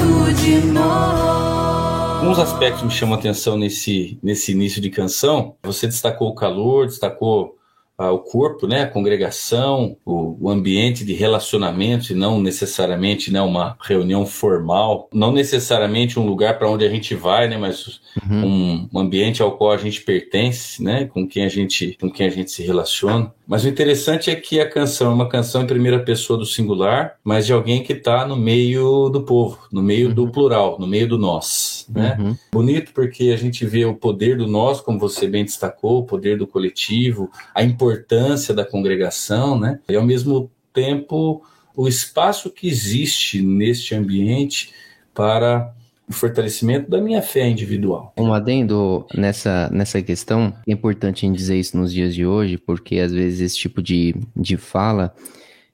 Alguns 2.31 2.45
aspectos 2.45 2.85
me 2.85 2.91
chamam 2.93 3.17
a 3.17 3.19
atenção 3.19 3.57
nesse, 3.57 4.17
nesse 4.23 4.53
início 4.53 4.81
de 4.81 4.89
canção. 4.89 5.57
Você 5.65 5.89
destacou 5.89 6.29
o 6.29 6.35
calor, 6.37 6.87
destacou 6.87 7.59
ah, 7.99 8.13
o 8.13 8.21
corpo, 8.21 8.69
né, 8.69 8.83
a 8.83 8.87
congregação, 8.87 9.97
o, 10.07 10.47
o, 10.47 10.49
ambiente 10.49 11.05
de 11.05 11.13
relacionamento, 11.13 12.13
e 12.13 12.15
não 12.15 12.41
necessariamente 12.41 13.33
né, 13.33 13.43
uma 13.43 13.77
reunião 13.81 14.25
formal, 14.25 15.07
não 15.13 15.33
necessariamente 15.33 16.19
um 16.19 16.25
lugar 16.25 16.57
para 16.57 16.71
onde 16.71 16.83
a 16.83 16.89
gente 16.89 17.15
vai, 17.15 17.47
né, 17.47 17.59
mas 17.59 18.01
uhum. 18.23 18.47
um, 18.47 18.89
um, 18.95 18.99
ambiente 19.01 19.43
ao 19.43 19.57
qual 19.57 19.73
a 19.73 19.77
gente 19.77 20.01
pertence, 20.01 20.83
né, 20.83 21.07
com 21.07 21.29
quem 21.29 21.45
a 21.45 21.49
gente, 21.49 21.99
com 22.01 22.09
quem 22.11 22.27
a 22.27 22.31
gente 22.31 22.53
se 22.53 22.63
relaciona. 22.63 23.35
Mas 23.47 23.65
o 23.65 23.69
interessante 23.69 24.31
é 24.31 24.37
que 24.37 24.61
a 24.61 24.71
canção 24.71 25.11
é 25.11 25.15
uma 25.15 25.29
canção 25.29 25.63
em 25.63 25.67
primeira 25.67 25.99
pessoa 25.99 26.39
do 26.39 26.47
singular, 26.47 27.17
mas 27.23 27.45
de 27.45 27.53
alguém 27.53 27.83
que 27.83 27.93
está 27.93 28.25
no 28.25 28.37
meio 28.37 29.11
do 29.11 29.25
povo, 29.25 29.59
no 29.71 29.83
meio 29.83 30.09
uhum. 30.09 30.15
do 30.15 30.31
plural, 30.31 30.79
no 30.79 30.87
meio 30.87 31.07
do 31.07 31.19
nós. 31.19 31.80
Né? 31.95 32.17
Uhum. 32.19 32.37
Bonito 32.53 32.93
porque 32.93 33.31
a 33.31 33.37
gente 33.37 33.65
vê 33.67 33.85
o 33.85 33.95
poder 33.95 34.37
do 34.37 34.47
nós, 34.47 34.81
como 34.81 34.99
você 34.99 35.27
bem 35.27 35.45
destacou, 35.45 36.01
o 36.01 36.05
poder 36.05 36.39
do 36.39 36.47
coletivo, 36.47 37.31
a 37.55 37.63
importância 37.63 38.55
da 38.55 38.65
congregação, 38.65 39.59
né? 39.59 39.81
e 39.89 39.97
ao 39.97 40.05
mesmo 40.05 40.51
tempo 40.73 41.43
o 41.77 41.89
espaço 41.89 42.51
que 42.51 42.69
existe 42.69 43.43
neste 43.43 43.95
ambiente 43.95 44.73
para 45.15 45.73
o 46.09 46.13
fortalecimento 46.13 46.91
da 46.91 47.01
minha 47.01 47.23
fé 47.23 47.49
individual. 47.49 48.13
Um 48.19 48.35
adendo 48.35 49.07
nessa, 49.15 49.71
nessa 49.73 50.03
questão, 50.03 50.53
é 50.67 50.73
importante 50.73 51.25
em 51.25 51.33
dizer 51.33 51.57
isso 51.57 51.77
nos 51.77 51.93
dias 51.93 52.15
de 52.15 52.27
hoje, 52.27 52.59
porque 52.59 52.99
às 52.99 53.13
vezes 53.13 53.41
esse 53.41 53.57
tipo 53.57 53.81
de, 53.81 54.17
de 54.37 54.57
fala 54.57 55.15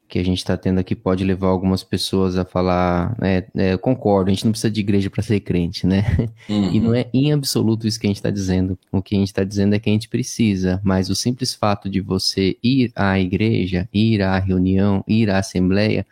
que 0.08 0.18
a 0.18 0.25
gente 0.25 0.38
está 0.38 0.56
tendo 0.56 0.78
aqui 0.78 0.94
pode 0.94 1.25
levar 1.25 1.48
algumas 1.48 1.82
pessoas 1.82 2.36
a 2.36 2.44
falar, 2.44 3.16
é, 3.20 3.44
é, 3.54 3.76
concordo, 3.76 4.30
a 4.30 4.34
gente 4.34 4.44
não 4.44 4.52
precisa 4.52 4.70
de 4.70 4.80
igreja 4.80 5.10
para 5.10 5.22
ser 5.22 5.40
crente, 5.40 5.86
né? 5.86 6.04
Uhum. 6.48 6.66
E 6.76 6.80
não 6.80 6.94
é 6.94 7.06
em 7.12 7.32
absoluto 7.32 7.86
isso 7.86 7.98
que 7.98 8.06
a 8.06 8.10
gente 8.10 8.16
está 8.16 8.30
dizendo. 8.30 8.78
O 8.92 9.00
que 9.00 9.14
a 9.14 9.18
gente 9.18 9.28
está 9.28 9.44
dizendo 9.44 9.75
é 9.75 9.78
que 9.78 9.88
a 9.88 9.92
gente 9.92 10.08
precisa, 10.08 10.80
mas 10.84 11.08
o 11.08 11.14
simples 11.14 11.54
fato 11.54 11.88
de 11.88 12.00
você 12.00 12.56
ir 12.62 12.92
à 12.94 13.18
igreja, 13.18 13.88
ir 13.92 14.22
à 14.22 14.38
reunião, 14.38 15.02
ir 15.08 15.30
à 15.30 15.38
assembleia, 15.38 16.06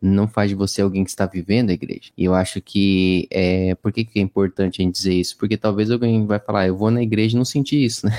não 0.00 0.26
faz 0.26 0.48
de 0.48 0.54
você 0.54 0.80
alguém 0.80 1.04
que 1.04 1.10
está 1.10 1.26
vivendo 1.26 1.70
a 1.70 1.74
igreja. 1.74 2.10
E 2.16 2.24
eu 2.24 2.34
acho 2.34 2.60
que 2.60 3.28
é, 3.30 3.74
por 3.74 3.92
que, 3.92 4.04
que 4.04 4.18
é 4.18 4.22
importante 4.22 4.80
a 4.80 4.84
gente 4.84 4.94
dizer 4.94 5.12
isso? 5.12 5.36
Porque 5.36 5.56
talvez 5.56 5.90
alguém 5.90 6.24
vai 6.26 6.38
falar, 6.38 6.66
eu 6.66 6.76
vou 6.76 6.90
na 6.90 7.02
igreja 7.02 7.36
e 7.36 7.38
não 7.38 7.44
senti 7.44 7.84
isso, 7.84 8.06
né? 8.06 8.12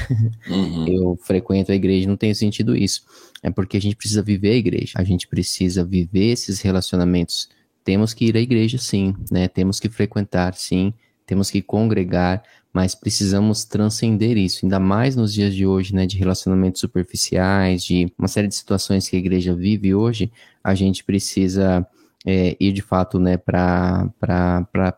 Uhum. 0.48 0.88
Eu 0.88 1.20
frequento 1.22 1.72
a 1.72 1.76
igreja 1.76 2.06
e 2.06 2.08
não 2.08 2.18
tenho 2.18 2.36
sentido 2.36 2.76
isso. 2.76 3.04
É 3.42 3.50
porque 3.50 3.78
a 3.78 3.82
gente 3.82 3.96
precisa 3.96 4.22
viver 4.22 4.52
a 4.52 4.56
igreja. 4.56 4.94
A 4.96 5.04
gente 5.04 5.28
precisa 5.28 5.84
viver 5.84 6.32
esses 6.32 6.62
relacionamentos. 6.62 7.50
Temos 7.84 8.14
que 8.14 8.26
ir 8.26 8.38
à 8.38 8.40
igreja, 8.40 8.78
sim, 8.78 9.16
né? 9.32 9.48
Temos 9.48 9.80
que 9.80 9.90
frequentar, 9.90 10.54
sim. 10.54 10.94
Temos 11.26 11.50
que 11.50 11.62
congregar, 11.62 12.44
mas 12.74 12.96
precisamos 12.96 13.66
transcender 13.66 14.38
isso, 14.38 14.66
ainda 14.66 14.80
mais 14.80 15.16
nos 15.16 15.34
dias 15.34 15.54
de 15.54 15.66
hoje, 15.66 15.94
né, 15.94 16.06
de 16.06 16.18
relacionamentos 16.18 16.80
superficiais, 16.80 17.84
de 17.84 18.12
uma 18.18 18.28
série 18.28 18.48
de 18.48 18.56
situações 18.56 19.10
que 19.10 19.16
a 19.16 19.20
igreja 19.20 19.54
vive 19.54 19.94
hoje, 19.94 20.32
a 20.64 20.76
gente 20.76 21.04
precisa 21.04 21.86
é, 22.26 22.56
ir 22.60 22.72
de 22.72 22.82
fato 22.82 23.20
né, 23.20 23.38
para 23.38 24.12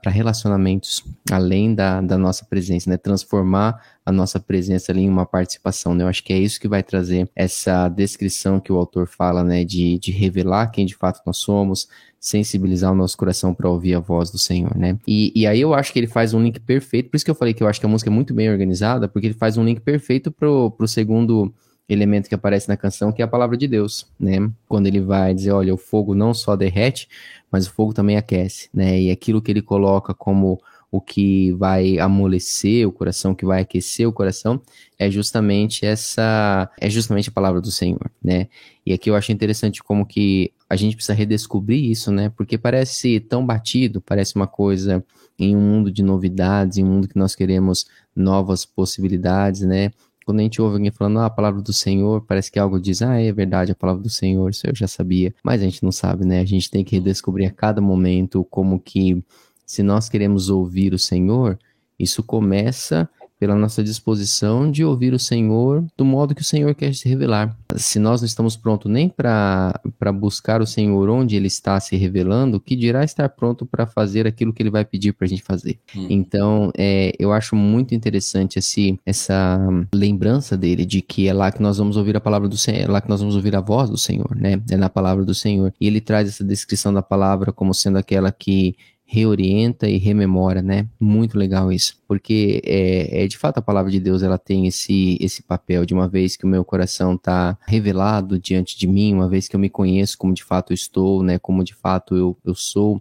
relacionamentos 0.08 1.04
além 1.32 1.74
da, 1.74 2.02
da 2.02 2.18
nossa 2.18 2.46
presença, 2.46 2.90
né, 2.90 2.98
transformar 2.98 3.82
a 4.06 4.12
nossa 4.12 4.40
presença 4.40 4.92
ali 4.92 5.02
em 5.02 5.10
uma 5.10 5.26
participação. 5.26 5.96
Né? 5.96 6.04
Eu 6.04 6.08
acho 6.10 6.24
que 6.24 6.34
é 6.34 6.38
isso 6.38 6.60
que 6.60 6.68
vai 6.68 6.84
trazer 6.84 7.30
essa 7.36 7.88
descrição 7.88 8.60
que 8.60 8.72
o 8.72 8.78
autor 8.78 9.08
fala, 9.08 9.44
né, 9.44 9.64
de, 9.64 9.98
de 10.00 10.12
revelar 10.12 10.68
quem 10.68 10.86
de 10.86 10.96
fato 10.96 11.22
nós 11.26 11.38
somos, 11.38 11.88
sensibilizar 12.20 12.92
o 12.92 12.96
nosso 12.96 13.18
coração 13.18 13.54
para 13.54 13.70
ouvir 13.70 13.96
a 13.96 14.00
voz 14.00 14.32
do 14.32 14.38
Senhor, 14.38 14.78
né? 14.78 14.98
E, 15.06 15.34
e 15.36 15.46
aí 15.46 15.60
eu 15.60 15.74
acho 15.74 15.92
que 15.92 16.00
ele 16.00 16.08
faz 16.08 16.34
um 16.34 16.42
link 16.42 16.58
perfeito, 16.62 17.10
por 17.10 17.18
isso 17.18 17.26
que 17.26 17.32
eu 17.32 17.36
falei 17.36 17.54
que 17.54 17.62
eu 17.62 17.68
acho 17.68 17.82
que 17.82 17.86
a 17.86 17.90
música 17.90 18.10
é 18.10 18.14
muito 18.14 18.34
bem 18.34 18.50
organizada, 18.50 19.10
porque 19.10 19.28
ele 19.28 19.34
faz 19.34 19.58
um 19.58 19.66
link 19.66 19.82
perfeito 19.82 20.32
pro, 20.32 20.72
pro 20.72 20.88
segundo 20.88 21.54
elemento 21.88 22.30
que 22.30 22.36
aparece 22.36 22.70
na 22.70 22.78
canção, 22.78 23.12
que 23.12 23.22
é 23.22 23.26
a 23.26 23.28
palavra 23.28 23.58
de 23.58 23.68
Deus, 23.68 24.08
né? 24.20 24.50
Quando 24.68 24.88
ele 24.88 25.02
vai 25.02 25.34
dizer, 25.34 25.52
olha, 25.52 25.74
o 25.74 25.78
fogo 25.78 26.16
não 26.16 26.34
só 26.34 26.56
derrete, 26.56 27.08
mas 27.52 27.68
o 27.68 27.74
fogo 27.74 27.94
também 27.94 28.18
aquece, 28.18 28.70
né? 28.74 29.00
E 29.00 29.12
aquilo 29.12 29.42
que 29.42 29.52
ele 29.52 29.62
coloca 29.62 30.14
como 30.14 30.62
o 30.94 31.02
que 31.02 31.52
vai 31.54 31.98
amolecer 31.98 32.88
o 32.88 32.92
coração, 32.92 33.34
que 33.34 33.46
vai 33.46 33.62
aquecer 33.62 34.08
o 34.08 34.14
coração, 34.14 34.62
é 35.00 35.10
justamente 35.10 35.86
essa, 35.88 36.70
é 36.80 36.88
justamente 36.88 37.30
a 37.30 37.32
palavra 37.32 37.60
do 37.60 37.72
Senhor, 37.72 38.12
né? 38.24 38.48
E 38.86 38.94
aqui 38.94 39.10
eu 39.10 39.16
acho 39.16 39.32
interessante 39.32 39.84
como 39.84 40.06
que 40.06 40.54
a 40.70 40.76
gente 40.76 40.96
precisa 40.96 41.14
redescobrir 41.14 41.84
isso, 41.90 42.12
né? 42.12 42.30
Porque 42.30 42.60
parece 42.60 43.20
tão 43.20 43.44
batido, 43.44 44.02
parece 44.02 44.36
uma 44.36 44.46
coisa 44.46 45.04
em 45.38 45.56
um 45.56 45.62
mundo 45.62 45.92
de 45.92 46.04
novidades, 46.04 46.78
em 46.78 46.84
um 46.84 46.88
mundo 46.88 47.08
que 47.08 47.18
nós 47.18 47.34
queremos 47.36 47.88
novas 48.16 48.64
possibilidades, 48.64 49.62
né? 49.62 49.92
Quando 50.26 50.40
a 50.40 50.44
gente 50.44 50.62
ouve 50.62 50.76
alguém 50.76 50.92
falando 50.92 51.20
ah, 51.20 51.26
a 51.26 51.30
palavra 51.30 51.62
do 51.62 51.74
Senhor, 51.74 52.22
parece 52.22 52.52
que 52.52 52.60
algo 52.60 52.80
diz, 52.80 53.02
ah, 53.02 53.20
é 53.20 53.32
verdade, 53.32 53.72
a 53.72 53.76
palavra 53.76 54.02
do 54.02 54.10
Senhor, 54.10 54.50
isso 54.50 54.68
eu 54.68 54.76
já 54.76 54.88
sabia. 54.88 55.34
Mas 55.44 55.62
a 55.62 55.66
gente 55.66 55.84
não 55.84 55.92
sabe, 55.92 56.26
né? 56.26 56.40
A 56.40 56.46
gente 56.46 56.70
tem 56.70 56.84
que 56.84 56.96
redescobrir 56.96 57.48
a 57.48 57.52
cada 57.52 57.82
momento 57.82 58.46
como 58.50 58.80
que, 58.80 59.24
se 59.66 59.84
nós 59.84 60.10
queremos 60.10 60.50
ouvir 60.50 60.94
o 60.94 61.00
Senhor, 61.00 61.58
isso 62.00 62.24
começa 62.24 63.10
pela 63.44 63.56
nossa 63.56 63.84
disposição 63.84 64.72
de 64.72 64.86
ouvir 64.86 65.14
o 65.14 65.20
Senhor 65.20 65.84
do 65.98 66.06
modo 66.06 66.34
que 66.34 66.42
o 66.42 66.46
Senhor 66.46 66.74
quer 66.74 66.96
se 66.96 67.10
revelar. 67.10 67.54
Se 67.76 68.00
nós 68.00 68.22
não 68.22 68.26
estamos 68.26 68.56
prontos 68.56 68.90
nem 68.90 69.10
para 69.10 69.74
buscar 70.14 70.62
o 70.62 70.66
Senhor 70.66 71.10
onde 71.10 71.36
Ele 71.36 71.48
está 71.48 71.78
se 71.78 71.98
revelando, 71.98 72.58
que 72.58 72.74
dirá 72.74 73.04
estar 73.04 73.28
pronto 73.28 73.66
para 73.66 73.86
fazer 73.86 74.26
aquilo 74.26 74.54
que 74.54 74.64
Ele 74.64 74.70
vai 74.70 74.86
pedir 74.86 75.12
para 75.12 75.26
a 75.26 75.28
gente 75.28 75.44
fazer. 75.44 75.78
Hum. 75.94 76.08
Então, 76.10 76.72
é, 76.78 77.12
eu 77.20 77.34
acho 77.34 77.54
muito 77.54 77.94
interessante 77.94 78.60
esse, 78.60 78.98
essa 79.06 79.60
lembrança 79.94 80.56
dele 80.56 80.86
de 80.86 81.02
que 81.02 81.28
é 81.28 81.34
lá 81.34 81.52
que 81.52 81.62
nós 81.62 81.78
vamos 81.78 81.98
ouvir 81.98 82.16
a 82.16 82.22
palavra 82.22 82.48
do 82.48 82.56
Senhor, 82.56 82.80
é 82.80 82.88
lá 82.88 83.02
que 83.02 83.10
nós 83.10 83.20
vamos 83.20 83.36
ouvir 83.36 83.58
a 83.58 83.60
voz 83.60 83.90
do 83.90 83.98
Senhor, 83.98 84.34
né? 84.38 84.62
É 84.72 84.78
na 84.78 84.90
palavra 84.90 85.26
do 85.26 85.36
Senhor. 85.36 85.74
E 85.82 85.86
ele 85.86 86.00
traz 86.00 86.30
essa 86.30 86.46
descrição 86.46 86.94
da 86.94 87.02
palavra 87.02 87.52
como 87.52 87.74
sendo 87.74 87.98
aquela 87.98 88.32
que 88.32 88.78
reorienta 89.14 89.88
e 89.88 90.00
rememora, 90.00 90.60
né? 90.60 90.88
Muito 91.00 91.38
legal 91.38 91.72
isso, 91.72 92.02
porque 92.08 92.60
é, 92.66 93.24
é, 93.24 93.28
de 93.28 93.38
fato 93.38 93.60
a 93.60 93.62
palavra 93.62 93.92
de 93.92 94.00
Deus 94.00 94.24
ela 94.24 94.40
tem 94.40 94.66
esse 94.66 95.20
esse 95.22 95.44
papel 95.44 95.86
de 95.86 95.94
uma 95.94 96.08
vez 96.08 96.36
que 96.36 96.46
o 96.46 96.48
meu 96.48 96.66
coração 96.66 97.14
está 97.14 97.56
revelado 97.68 98.40
diante 98.40 98.76
de 98.76 98.88
mim, 98.88 99.14
uma 99.14 99.30
vez 99.30 99.48
que 99.48 99.56
eu 99.56 99.60
me 99.60 99.70
conheço 99.70 100.18
como 100.18 100.34
de 100.34 100.44
fato 100.44 100.72
eu 100.72 100.76
estou, 100.76 101.22
né? 101.22 101.38
Como 101.38 101.64
de 101.64 101.76
fato 101.76 102.16
eu, 102.16 102.36
eu 102.44 102.56
sou. 102.56 103.00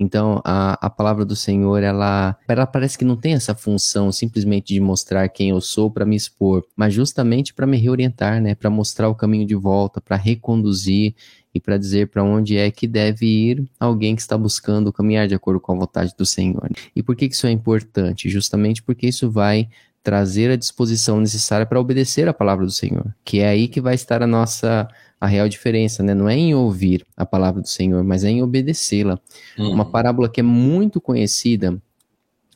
Então, 0.00 0.40
a, 0.44 0.86
a 0.86 0.88
palavra 0.88 1.24
do 1.24 1.34
Senhor, 1.34 1.82
ela, 1.82 2.38
ela 2.46 2.66
parece 2.68 2.96
que 2.96 3.04
não 3.04 3.16
tem 3.16 3.34
essa 3.34 3.52
função 3.52 4.12
simplesmente 4.12 4.72
de 4.72 4.78
mostrar 4.78 5.28
quem 5.28 5.50
eu 5.50 5.60
sou 5.60 5.90
para 5.90 6.06
me 6.06 6.14
expor, 6.14 6.64
mas 6.76 6.94
justamente 6.94 7.52
para 7.52 7.66
me 7.66 7.76
reorientar, 7.76 8.40
né? 8.40 8.54
Para 8.54 8.70
mostrar 8.70 9.08
o 9.08 9.14
caminho 9.16 9.44
de 9.44 9.56
volta, 9.56 10.00
para 10.00 10.14
reconduzir 10.14 11.16
e 11.58 11.60
para 11.60 11.76
dizer 11.76 12.08
para 12.08 12.22
onde 12.22 12.56
é 12.56 12.70
que 12.70 12.86
deve 12.86 13.26
ir 13.26 13.68
alguém 13.78 14.14
que 14.14 14.22
está 14.22 14.38
buscando 14.38 14.92
caminhar 14.92 15.26
de 15.28 15.34
acordo 15.34 15.60
com 15.60 15.72
a 15.72 15.76
vontade 15.76 16.14
do 16.16 16.24
Senhor. 16.24 16.70
E 16.94 17.02
por 17.02 17.14
que 17.14 17.26
isso 17.26 17.46
é 17.46 17.50
importante? 17.50 18.30
Justamente 18.30 18.82
porque 18.82 19.08
isso 19.08 19.30
vai 19.30 19.68
trazer 20.02 20.50
a 20.50 20.56
disposição 20.56 21.20
necessária 21.20 21.66
para 21.66 21.80
obedecer 21.80 22.28
a 22.28 22.32
palavra 22.32 22.64
do 22.64 22.70
Senhor, 22.70 23.14
que 23.24 23.40
é 23.40 23.48
aí 23.48 23.68
que 23.68 23.80
vai 23.80 23.94
estar 23.94 24.22
a 24.22 24.26
nossa 24.26 24.88
a 25.20 25.26
real 25.26 25.48
diferença, 25.48 26.00
né? 26.00 26.14
Não 26.14 26.28
é 26.28 26.36
em 26.36 26.54
ouvir 26.54 27.04
a 27.16 27.26
palavra 27.26 27.60
do 27.60 27.68
Senhor, 27.68 28.04
mas 28.04 28.22
é 28.22 28.30
em 28.30 28.40
obedecê-la. 28.40 29.18
Uhum. 29.58 29.72
Uma 29.72 29.84
parábola 29.84 30.28
que 30.28 30.38
é 30.38 30.44
muito 30.44 31.00
conhecida 31.00 31.76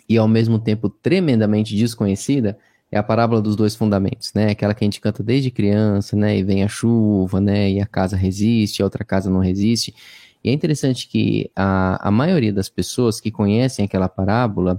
e 0.08 0.16
ao 0.16 0.28
mesmo 0.28 0.60
tempo 0.60 0.88
tremendamente 0.88 1.74
desconhecida 1.74 2.56
é 2.92 2.98
a 2.98 3.02
parábola 3.02 3.40
dos 3.40 3.56
dois 3.56 3.74
fundamentos, 3.74 4.32
né? 4.34 4.50
Aquela 4.50 4.74
que 4.74 4.84
a 4.84 4.86
gente 4.86 5.00
canta 5.00 5.22
desde 5.22 5.50
criança, 5.50 6.14
né? 6.14 6.36
E 6.38 6.44
vem 6.44 6.62
a 6.62 6.68
chuva, 6.68 7.40
né? 7.40 7.70
E 7.70 7.80
a 7.80 7.86
casa 7.86 8.16
resiste, 8.16 8.82
a 8.82 8.84
outra 8.84 9.02
casa 9.02 9.30
não 9.30 9.40
resiste. 9.40 9.94
E 10.44 10.50
é 10.50 10.52
interessante 10.52 11.08
que 11.08 11.50
a, 11.56 12.06
a 12.08 12.10
maioria 12.10 12.52
das 12.52 12.68
pessoas 12.68 13.18
que 13.20 13.30
conhecem 13.30 13.84
aquela 13.86 14.08
parábola, 14.10 14.78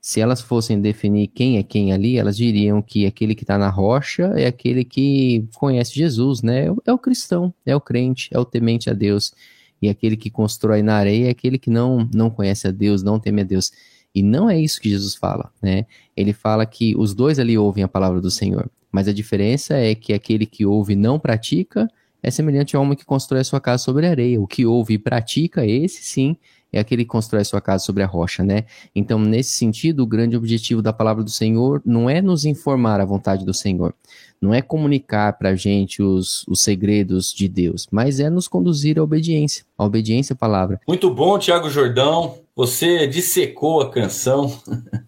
se 0.00 0.20
elas 0.20 0.40
fossem 0.40 0.80
definir 0.80 1.28
quem 1.28 1.58
é 1.58 1.62
quem 1.62 1.92
ali, 1.92 2.16
elas 2.18 2.36
diriam 2.36 2.80
que 2.80 3.06
aquele 3.06 3.34
que 3.34 3.44
está 3.44 3.58
na 3.58 3.68
rocha 3.68 4.32
é 4.36 4.46
aquele 4.46 4.82
que 4.84 5.46
conhece 5.56 5.94
Jesus, 5.94 6.42
né? 6.42 6.66
É 6.86 6.92
o 6.92 6.98
cristão, 6.98 7.52
é 7.66 7.76
o 7.76 7.80
crente, 7.80 8.30
é 8.32 8.38
o 8.38 8.44
temente 8.44 8.88
a 8.90 8.94
Deus. 8.94 9.34
e 9.82 9.88
aquele 9.88 10.16
que 10.16 10.30
constrói 10.30 10.82
na 10.82 10.94
areia 10.96 11.28
é 11.28 11.30
aquele 11.30 11.58
que 11.58 11.70
não, 11.70 12.08
não 12.14 12.30
conhece 12.30 12.68
a 12.68 12.70
Deus, 12.70 13.02
não 13.02 13.18
teme 13.20 13.42
a 13.42 13.44
Deus. 13.44 13.72
E 14.14 14.22
não 14.22 14.50
é 14.50 14.58
isso 14.58 14.80
que 14.80 14.88
Jesus 14.88 15.14
fala, 15.14 15.52
né? 15.62 15.86
Ele 16.16 16.32
fala 16.32 16.66
que 16.66 16.94
os 16.96 17.14
dois 17.14 17.38
ali 17.38 17.56
ouvem 17.56 17.84
a 17.84 17.88
palavra 17.88 18.20
do 18.20 18.30
Senhor, 18.30 18.68
mas 18.90 19.06
a 19.06 19.12
diferença 19.12 19.74
é 19.74 19.94
que 19.94 20.12
aquele 20.12 20.46
que 20.46 20.66
ouve 20.66 20.94
e 20.94 20.96
não 20.96 21.18
pratica 21.18 21.88
é 22.22 22.30
semelhante 22.30 22.76
ao 22.76 22.82
homem 22.82 22.96
que 22.96 23.04
constrói 23.04 23.40
a 23.40 23.44
sua 23.44 23.60
casa 23.60 23.84
sobre 23.84 24.06
a 24.06 24.10
areia. 24.10 24.40
O 24.40 24.46
que 24.46 24.66
ouve 24.66 24.94
e 24.94 24.98
pratica, 24.98 25.64
esse 25.64 26.02
sim, 26.02 26.36
é 26.72 26.78
aquele 26.78 27.04
que 27.04 27.10
constrói 27.10 27.42
a 27.42 27.44
sua 27.44 27.60
casa 27.60 27.84
sobre 27.84 28.02
a 28.02 28.06
rocha, 28.06 28.44
né? 28.44 28.64
Então, 28.94 29.18
nesse 29.18 29.50
sentido, 29.50 30.02
o 30.02 30.06
grande 30.06 30.36
objetivo 30.36 30.80
da 30.80 30.92
palavra 30.92 31.24
do 31.24 31.30
Senhor 31.30 31.82
não 31.84 32.08
é 32.08 32.22
nos 32.22 32.44
informar 32.44 33.00
a 33.00 33.04
vontade 33.04 33.44
do 33.44 33.52
Senhor, 33.54 33.94
não 34.40 34.54
é 34.54 34.62
comunicar 34.62 35.32
para 35.36 35.50
a 35.50 35.56
gente 35.56 36.02
os, 36.02 36.46
os 36.46 36.60
segredos 36.60 37.32
de 37.32 37.48
Deus, 37.48 37.88
mas 37.90 38.20
é 38.20 38.30
nos 38.30 38.46
conduzir 38.46 38.98
à 38.98 39.02
obediência, 39.02 39.64
à 39.76 39.84
obediência 39.84 40.34
à 40.34 40.36
palavra. 40.36 40.80
Muito 40.86 41.12
bom, 41.12 41.38
Tiago 41.38 41.68
Jordão. 41.68 42.36
Você 42.60 43.06
dissecou 43.06 43.80
a 43.80 43.90
canção, 43.90 44.54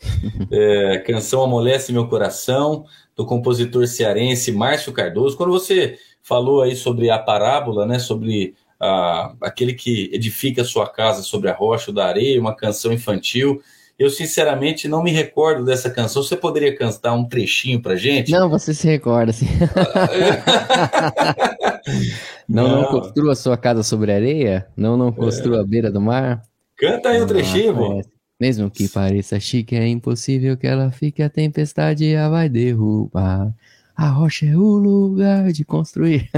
é, 0.50 1.04
canção 1.06 1.42
Amolece 1.42 1.92
Meu 1.92 2.08
Coração, 2.08 2.86
do 3.14 3.26
compositor 3.26 3.86
cearense 3.86 4.50
Márcio 4.50 4.90
Cardoso. 4.90 5.36
Quando 5.36 5.52
você 5.52 5.98
falou 6.22 6.62
aí 6.62 6.74
sobre 6.74 7.10
a 7.10 7.18
parábola, 7.18 7.84
né, 7.84 7.98
sobre 7.98 8.54
ah, 8.80 9.34
aquele 9.42 9.74
que 9.74 10.08
edifica 10.14 10.62
a 10.62 10.64
sua 10.64 10.88
casa 10.88 11.20
sobre 11.20 11.50
a 11.50 11.54
rocha 11.54 11.90
ou 11.90 11.94
da 11.94 12.06
areia, 12.06 12.40
uma 12.40 12.56
canção 12.56 12.90
infantil. 12.90 13.60
Eu, 13.98 14.08
sinceramente, 14.08 14.88
não 14.88 15.02
me 15.02 15.10
recordo 15.10 15.62
dessa 15.62 15.90
canção. 15.90 16.22
Você 16.22 16.34
poderia 16.34 16.74
cantar 16.74 17.12
um 17.12 17.28
trechinho 17.28 17.82
pra 17.82 17.96
gente? 17.96 18.32
Não, 18.32 18.48
você 18.48 18.72
se 18.72 18.86
recorda, 18.86 19.30
sim. 19.30 19.44
não, 22.48 22.66
não, 22.66 22.80
não, 22.80 22.88
construa 22.88 23.34
sua 23.34 23.58
casa 23.58 23.82
sobre 23.82 24.10
a 24.10 24.14
areia? 24.14 24.66
Não, 24.74 24.96
não 24.96 25.12
construa 25.12 25.58
é. 25.58 25.60
a 25.60 25.64
beira 25.64 25.92
do 25.92 26.00
mar? 26.00 26.42
Canta 26.82 27.10
aí 27.10 27.22
um 27.22 27.26
trechinho, 27.28 28.00
é. 28.00 28.02
Mesmo 28.40 28.68
que 28.68 28.88
pareça 28.88 29.38
chique, 29.38 29.76
é 29.76 29.86
impossível 29.86 30.56
que 30.56 30.66
ela 30.66 30.90
fique, 30.90 31.22
a 31.22 31.30
tempestade 31.30 32.16
a 32.16 32.28
vai 32.28 32.48
derrubar. 32.48 33.54
A 33.94 34.08
rocha 34.08 34.46
é 34.46 34.56
o 34.56 34.78
lugar 34.78 35.52
de 35.52 35.64
construir. 35.64 36.28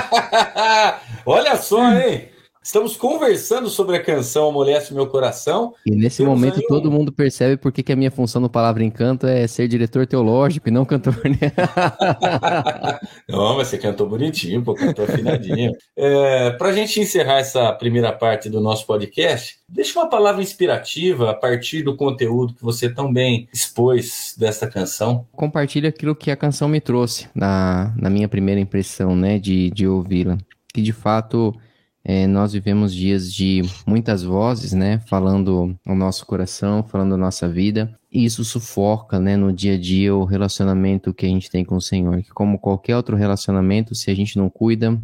Olha 1.26 1.58
só, 1.58 1.92
hein? 1.92 2.29
Estamos 2.62 2.94
conversando 2.94 3.70
sobre 3.70 3.96
a 3.96 4.02
canção 4.02 4.50
Amolece 4.50 4.92
Meu 4.92 5.06
Coração. 5.06 5.72
E 5.86 5.96
nesse 5.96 6.22
momento 6.22 6.60
todo 6.68 6.90
mundo 6.90 7.10
percebe 7.10 7.56
porque 7.56 7.82
que 7.82 7.90
a 7.90 7.96
minha 7.96 8.10
função 8.10 8.38
no 8.38 8.50
Palavra 8.50 8.84
Encanto 8.84 9.26
é 9.26 9.46
ser 9.46 9.66
diretor 9.66 10.06
teológico 10.06 10.68
e 10.68 10.70
não 10.70 10.84
cantor. 10.84 11.18
Né? 11.24 11.50
não, 13.26 13.56
mas 13.56 13.68
você 13.68 13.78
cantou 13.78 14.06
bonitinho, 14.06 14.62
pô, 14.62 14.74
cantou 14.74 15.06
afinadinho. 15.06 15.72
É, 15.96 16.50
Para 16.50 16.68
a 16.68 16.72
gente 16.74 17.00
encerrar 17.00 17.38
essa 17.38 17.72
primeira 17.72 18.12
parte 18.12 18.50
do 18.50 18.60
nosso 18.60 18.86
podcast, 18.86 19.58
deixa 19.66 19.98
uma 19.98 20.10
palavra 20.10 20.42
inspirativa 20.42 21.30
a 21.30 21.34
partir 21.34 21.82
do 21.82 21.96
conteúdo 21.96 22.52
que 22.52 22.62
você 22.62 22.92
tão 22.92 23.10
bem 23.10 23.48
expôs 23.54 24.34
dessa 24.38 24.66
canção. 24.66 25.26
Compartilha 25.32 25.88
aquilo 25.88 26.14
que 26.14 26.30
a 26.30 26.36
canção 26.36 26.68
me 26.68 26.80
trouxe 26.80 27.26
na, 27.34 27.94
na 27.96 28.10
minha 28.10 28.28
primeira 28.28 28.60
impressão, 28.60 29.16
né, 29.16 29.38
de, 29.38 29.70
de 29.70 29.88
ouvi-la. 29.88 30.36
Que 30.74 30.82
de 30.82 30.92
fato 30.92 31.54
é, 32.04 32.26
nós 32.26 32.52
vivemos 32.52 32.94
dias 32.94 33.32
de 33.32 33.62
muitas 33.86 34.22
vozes, 34.22 34.72
né, 34.72 35.00
falando 35.06 35.76
o 35.86 35.94
nosso 35.94 36.24
coração, 36.24 36.82
falando 36.82 37.14
a 37.14 37.18
nossa 37.18 37.48
vida, 37.48 37.98
e 38.10 38.24
isso 38.24 38.44
sufoca, 38.44 39.20
né, 39.20 39.36
no 39.36 39.52
dia 39.52 39.74
a 39.74 39.78
dia 39.78 40.14
o 40.14 40.24
relacionamento 40.24 41.12
que 41.12 41.26
a 41.26 41.28
gente 41.28 41.50
tem 41.50 41.64
com 41.64 41.76
o 41.76 41.80
Senhor. 41.80 42.22
Que 42.22 42.30
como 42.30 42.58
qualquer 42.58 42.96
outro 42.96 43.16
relacionamento, 43.16 43.94
se 43.94 44.10
a 44.10 44.14
gente 44.14 44.36
não 44.36 44.48
cuida, 44.48 45.00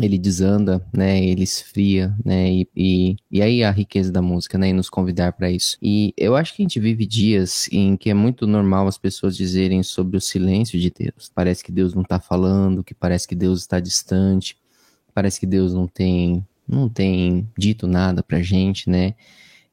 ele 0.00 0.18
desanda, 0.18 0.84
né, 0.92 1.22
ele 1.22 1.42
esfria, 1.42 2.14
né, 2.24 2.52
e, 2.52 2.68
e, 2.74 3.16
e 3.30 3.42
aí 3.42 3.64
a 3.64 3.70
riqueza 3.70 4.12
da 4.12 4.22
música, 4.22 4.56
né, 4.56 4.68
e 4.68 4.72
nos 4.72 4.88
convidar 4.88 5.32
para 5.32 5.50
isso. 5.50 5.76
E 5.82 6.14
eu 6.16 6.36
acho 6.36 6.54
que 6.54 6.62
a 6.62 6.64
gente 6.64 6.78
vive 6.78 7.04
dias 7.04 7.68
em 7.72 7.96
que 7.96 8.10
é 8.10 8.14
muito 8.14 8.46
normal 8.46 8.86
as 8.86 8.96
pessoas 8.96 9.36
dizerem 9.36 9.82
sobre 9.82 10.16
o 10.16 10.20
silêncio 10.20 10.78
de 10.78 10.90
Deus. 10.90 11.30
Parece 11.34 11.64
que 11.64 11.72
Deus 11.72 11.94
não 11.94 12.02
está 12.02 12.20
falando, 12.20 12.84
que 12.84 12.94
parece 12.94 13.26
que 13.26 13.34
Deus 13.34 13.60
está 13.60 13.80
distante 13.80 14.56
parece 15.16 15.40
que 15.40 15.46
Deus 15.46 15.72
não 15.72 15.88
tem, 15.88 16.46
não 16.68 16.90
tem 16.90 17.48
dito 17.56 17.86
nada 17.86 18.22
pra 18.22 18.42
gente, 18.42 18.90
né? 18.90 19.14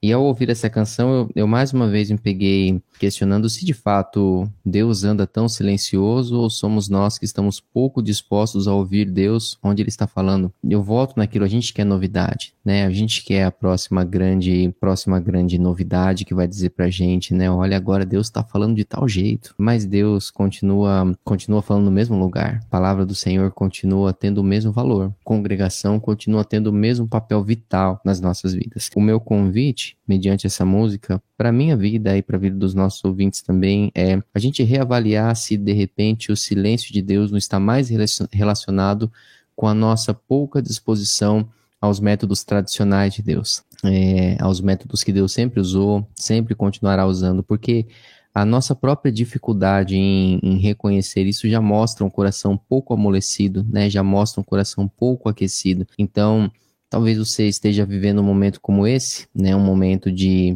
E 0.02 0.14
ao 0.14 0.24
ouvir 0.24 0.50
essa 0.50 0.70
canção, 0.70 1.14
eu, 1.14 1.30
eu, 1.36 1.48
mais 1.48 1.74
uma 1.74 1.90
vez 1.90 2.10
me 2.10 2.18
peguei 2.18 2.82
questionando 3.00 3.50
se 3.50 3.66
de 3.66 3.74
fato 3.74 4.50
Deus 4.66 5.04
anda 5.04 5.26
tão 5.26 5.50
silencioso 5.50 6.38
ou 6.38 6.50
somos 6.50 6.90
nós 6.90 7.18
que 7.18 7.26
estamos 7.26 7.60
pouco 7.60 8.02
dispostos 8.02 8.68
a 8.68 8.74
ouvir 8.74 9.10
Deus 9.10 9.58
onde 9.64 9.82
Ele 9.82 9.90
está 9.90 10.08
falando. 10.08 10.52
Eu 10.64 10.82
volto 10.82 11.18
naquilo, 11.18 11.46
a 11.46 11.48
gente 11.48 11.74
quer 11.74 11.86
novidade, 11.86 12.54
né? 12.64 12.86
A 12.86 12.92
gente 12.92 13.24
quer 13.24 13.46
a 13.46 13.52
próxima 13.52 14.04
grande, 14.04 14.74
próxima 14.80 15.20
grande 15.20 15.58
novidade 15.58 16.26
que 16.26 16.34
vai 16.34 16.48
dizer 16.48 16.70
pra 16.72 16.90
gente, 16.90 17.34
né? 17.34 17.50
Olha, 17.50 17.78
agora 17.78 18.06
Deus 18.06 18.28
está 18.28 18.44
falando 18.44 18.76
de 18.76 18.84
tal 18.84 19.08
jeito, 19.08 19.54
mas 19.58 19.86
Deus 19.86 20.30
continua, 20.30 21.16
continua 21.24 21.62
falando 21.62 21.86
no 21.86 21.92
mesmo 21.92 22.18
lugar. 22.18 22.60
A 22.64 22.70
palavra 22.70 23.06
do 23.06 23.16
Senhor 23.16 23.52
continua 23.52 24.14
tendo 24.14 24.40
o 24.40 24.44
mesmo 24.44 24.72
valor. 24.72 25.08
A 25.08 25.24
congregação 25.24 26.00
continua 26.00 26.44
tendo 26.44 26.68
o 26.68 26.74
mesmo 26.74 27.08
papel 27.08 27.44
vital 27.44 28.00
nas 28.06 28.20
nossas 28.20 28.54
vidas. 28.54 28.90
O 28.96 29.02
meu 29.02 29.20
convite 29.20 29.98
mediante 30.08 30.46
essa 30.46 30.66
música, 30.66 31.22
para 31.38 31.52
minha 31.52 31.76
vida 31.76 32.16
e 32.16 32.22
para 32.22 32.38
a 32.38 32.40
vida 32.40 32.56
dos 32.56 32.74
nossos 32.74 32.83
ouvintes 33.04 33.42
também, 33.42 33.92
é 33.96 34.20
a 34.34 34.40
gente 34.40 34.64
reavaliar 34.64 35.36
se 35.36 35.58
de 35.58 35.74
repente 35.74 36.32
o 36.32 36.38
silêncio 36.38 36.92
de 36.92 37.02
Deus 37.02 37.32
não 37.32 37.38
está 37.38 37.60
mais 37.60 37.90
relacionado 38.32 39.12
com 39.56 39.68
a 39.68 39.74
nossa 39.74 40.14
pouca 40.14 40.62
disposição 40.62 41.48
aos 41.80 42.00
métodos 42.00 42.44
tradicionais 42.44 43.14
de 43.14 43.22
Deus, 43.22 43.64
é, 43.84 44.38
aos 44.42 44.62
métodos 44.62 45.04
que 45.04 45.12
Deus 45.12 45.34
sempre 45.34 45.60
usou, 45.60 46.08
sempre 46.16 46.56
continuará 46.56 47.06
usando, 47.06 47.44
porque 47.44 47.86
a 48.34 48.44
nossa 48.44 48.74
própria 48.74 49.12
dificuldade 49.12 49.96
em, 49.96 50.40
em, 50.42 50.58
reconhecer 50.58 51.24
isso 51.24 51.48
já 51.48 51.62
mostra 51.62 52.04
um 52.04 52.10
coração 52.10 52.58
pouco 52.58 52.94
amolecido, 52.94 53.66
né? 53.70 53.90
Já 53.90 54.02
mostra 54.02 54.42
um 54.42 54.44
coração 54.44 54.88
pouco 54.88 55.30
aquecido. 55.30 55.86
Então, 56.00 56.52
Talvez 56.94 57.18
você 57.18 57.48
esteja 57.48 57.88
vivendo 57.88 58.20
um 58.20 58.24
momento 58.24 58.62
como 58.62 58.86
esse, 58.86 59.26
né? 59.34 59.56
Um 59.56 59.66
momento 59.66 60.12
de, 60.12 60.56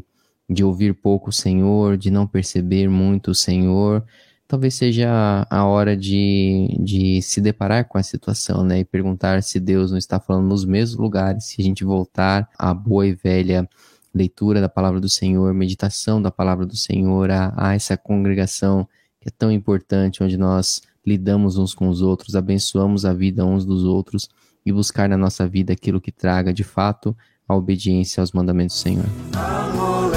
de 0.49 0.63
ouvir 0.63 0.93
pouco 0.93 1.29
o 1.29 1.33
Senhor, 1.33 1.97
de 1.97 2.09
não 2.09 2.25
perceber 2.25 2.89
muito 2.89 3.31
o 3.31 3.35
Senhor. 3.35 4.03
Talvez 4.47 4.75
seja 4.75 5.45
a 5.49 5.65
hora 5.65 5.95
de, 5.97 6.69
de 6.79 7.21
se 7.21 7.41
deparar 7.41 7.85
com 7.85 7.97
a 7.97 8.03
situação, 8.03 8.63
né? 8.63 8.79
E 8.79 8.85
perguntar 8.85 9.43
se 9.43 9.59
Deus 9.59 9.91
não 9.91 9.97
está 9.97 10.19
falando 10.19 10.47
nos 10.47 10.63
mesmos 10.63 10.97
lugares, 10.97 11.45
se 11.45 11.61
a 11.61 11.65
gente 11.65 11.83
voltar 11.83 12.49
à 12.57 12.73
boa 12.73 13.05
e 13.05 13.13
velha 13.13 13.67
leitura 14.13 14.61
da 14.61 14.69
palavra 14.69 15.01
do 15.01 15.09
Senhor, 15.09 15.53
meditação 15.53 16.21
da 16.21 16.31
palavra 16.31 16.65
do 16.65 16.77
Senhor, 16.77 17.29
a, 17.29 17.53
a 17.57 17.75
essa 17.75 17.97
congregação 17.97 18.87
que 19.19 19.27
é 19.27 19.31
tão 19.37 19.51
importante, 19.51 20.23
onde 20.23 20.37
nós 20.37 20.81
lidamos 21.05 21.57
uns 21.57 21.73
com 21.73 21.89
os 21.89 22.01
outros, 22.01 22.35
abençoamos 22.35 23.05
a 23.05 23.13
vida 23.13 23.45
uns 23.45 23.65
dos 23.65 23.83
outros 23.83 24.29
e 24.65 24.71
buscar 24.71 25.07
na 25.07 25.17
nossa 25.17 25.47
vida 25.47 25.73
aquilo 25.73 26.01
que 26.01 26.11
traga 26.11 26.53
de 26.53 26.63
fato 26.63 27.15
a 27.47 27.55
obediência 27.55 28.21
aos 28.21 28.31
mandamentos 28.31 28.77
do 28.77 28.81
Senhor. 28.81 29.05
Amolece 29.33 30.16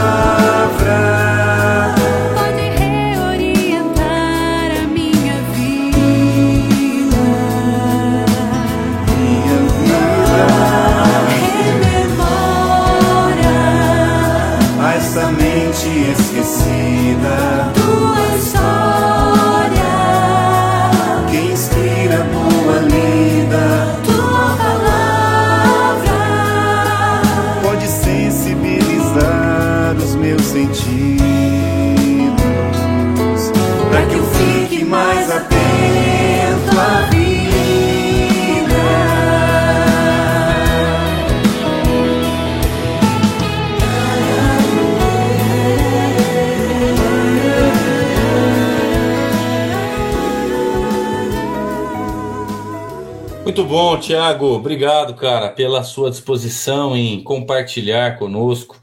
Tiago. 54.01 54.47
Obrigado, 54.47 55.13
cara, 55.13 55.49
pela 55.49 55.83
sua 55.83 56.09
disposição 56.09 56.97
em 56.97 57.23
compartilhar 57.23 58.17
conosco 58.17 58.81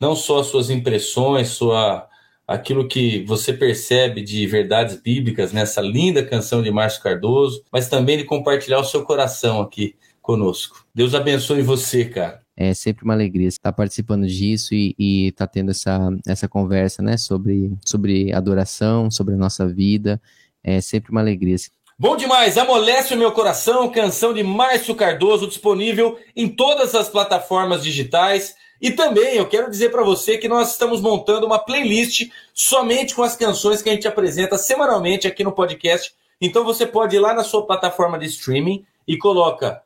não 0.00 0.16
só 0.16 0.42
suas 0.42 0.70
impressões, 0.70 1.48
sua 1.48 2.08
aquilo 2.46 2.88
que 2.88 3.22
você 3.26 3.52
percebe 3.52 4.22
de 4.22 4.44
verdades 4.46 5.00
bíblicas 5.00 5.52
nessa 5.52 5.80
linda 5.80 6.26
canção 6.26 6.62
de 6.62 6.70
Márcio 6.70 7.02
Cardoso, 7.02 7.62
mas 7.70 7.88
também 7.88 8.16
de 8.16 8.24
compartilhar 8.24 8.80
o 8.80 8.84
seu 8.84 9.04
coração 9.04 9.60
aqui 9.60 9.94
conosco. 10.20 10.84
Deus 10.92 11.14
abençoe 11.14 11.62
você, 11.62 12.06
cara. 12.06 12.40
É 12.56 12.74
sempre 12.74 13.04
uma 13.04 13.14
alegria 13.14 13.46
estar 13.46 13.72
participando 13.72 14.26
disso 14.26 14.74
e, 14.74 14.94
estar 15.28 15.46
tá 15.46 15.52
tendo 15.52 15.70
essa, 15.70 16.10
essa 16.26 16.48
conversa 16.48 17.02
né, 17.02 17.16
sobre, 17.16 17.72
sobre 17.84 18.32
adoração, 18.32 19.10
sobre 19.10 19.34
a 19.34 19.38
nossa 19.38 19.68
vida. 19.68 20.20
É 20.62 20.80
sempre 20.80 21.12
uma 21.12 21.20
alegria. 21.20 21.56
Bom 22.00 22.16
demais, 22.16 22.56
Amolece 22.56 23.12
o 23.12 23.16
Meu 23.18 23.30
Coração, 23.30 23.86
canção 23.90 24.32
de 24.32 24.42
Márcio 24.42 24.94
Cardoso, 24.94 25.46
disponível 25.46 26.18
em 26.34 26.48
todas 26.48 26.94
as 26.94 27.10
plataformas 27.10 27.82
digitais. 27.82 28.54
E 28.80 28.90
também 28.90 29.36
eu 29.36 29.46
quero 29.46 29.70
dizer 29.70 29.90
para 29.90 30.02
você 30.02 30.38
que 30.38 30.48
nós 30.48 30.70
estamos 30.70 31.02
montando 31.02 31.44
uma 31.44 31.58
playlist 31.58 32.30
somente 32.54 33.14
com 33.14 33.22
as 33.22 33.36
canções 33.36 33.82
que 33.82 33.90
a 33.90 33.92
gente 33.92 34.08
apresenta 34.08 34.56
semanalmente 34.56 35.28
aqui 35.28 35.44
no 35.44 35.52
podcast. 35.52 36.14
Então 36.40 36.64
você 36.64 36.86
pode 36.86 37.16
ir 37.16 37.18
lá 37.18 37.34
na 37.34 37.44
sua 37.44 37.66
plataforma 37.66 38.18
de 38.18 38.24
streaming 38.24 38.82
e 39.06 39.18
coloca 39.18 39.82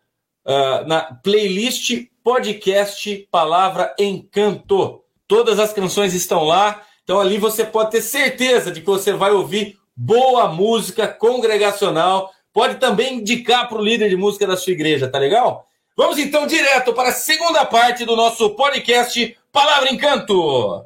uh, 0.47 0.87
na 0.87 1.01
playlist 1.21 2.07
podcast 2.23 3.29
Palavra 3.29 3.93
Encanto. 3.99 5.03
Todas 5.27 5.59
as 5.59 5.73
canções 5.73 6.15
estão 6.15 6.45
lá. 6.45 6.81
Então 7.03 7.19
ali 7.19 7.39
você 7.39 7.65
pode 7.65 7.91
ter 7.91 8.03
certeza 8.03 8.71
de 8.71 8.83
que 8.83 8.87
você 8.87 9.13
vai 9.13 9.33
ouvir 9.33 9.77
boa 9.97 10.49
música 10.49 11.07
congregacional. 11.07 12.33
Pode 12.53 12.77
também 12.77 13.15
indicar 13.15 13.69
para 13.69 13.79
o 13.79 13.85
líder 13.85 14.09
de 14.09 14.17
música 14.17 14.47
da 14.47 14.57
sua 14.57 14.73
igreja, 14.73 15.09
tá 15.09 15.19
legal? 15.19 15.67
Vamos 15.97 16.19
então 16.19 16.47
direto 16.47 16.93
para 16.93 17.11
a 17.11 17.13
segunda 17.13 17.65
parte 17.65 18.05
do 18.05 18.17
nosso 18.17 18.51
podcast 18.51 19.37
Palavra 19.53 19.93
Encanto. 19.93 20.85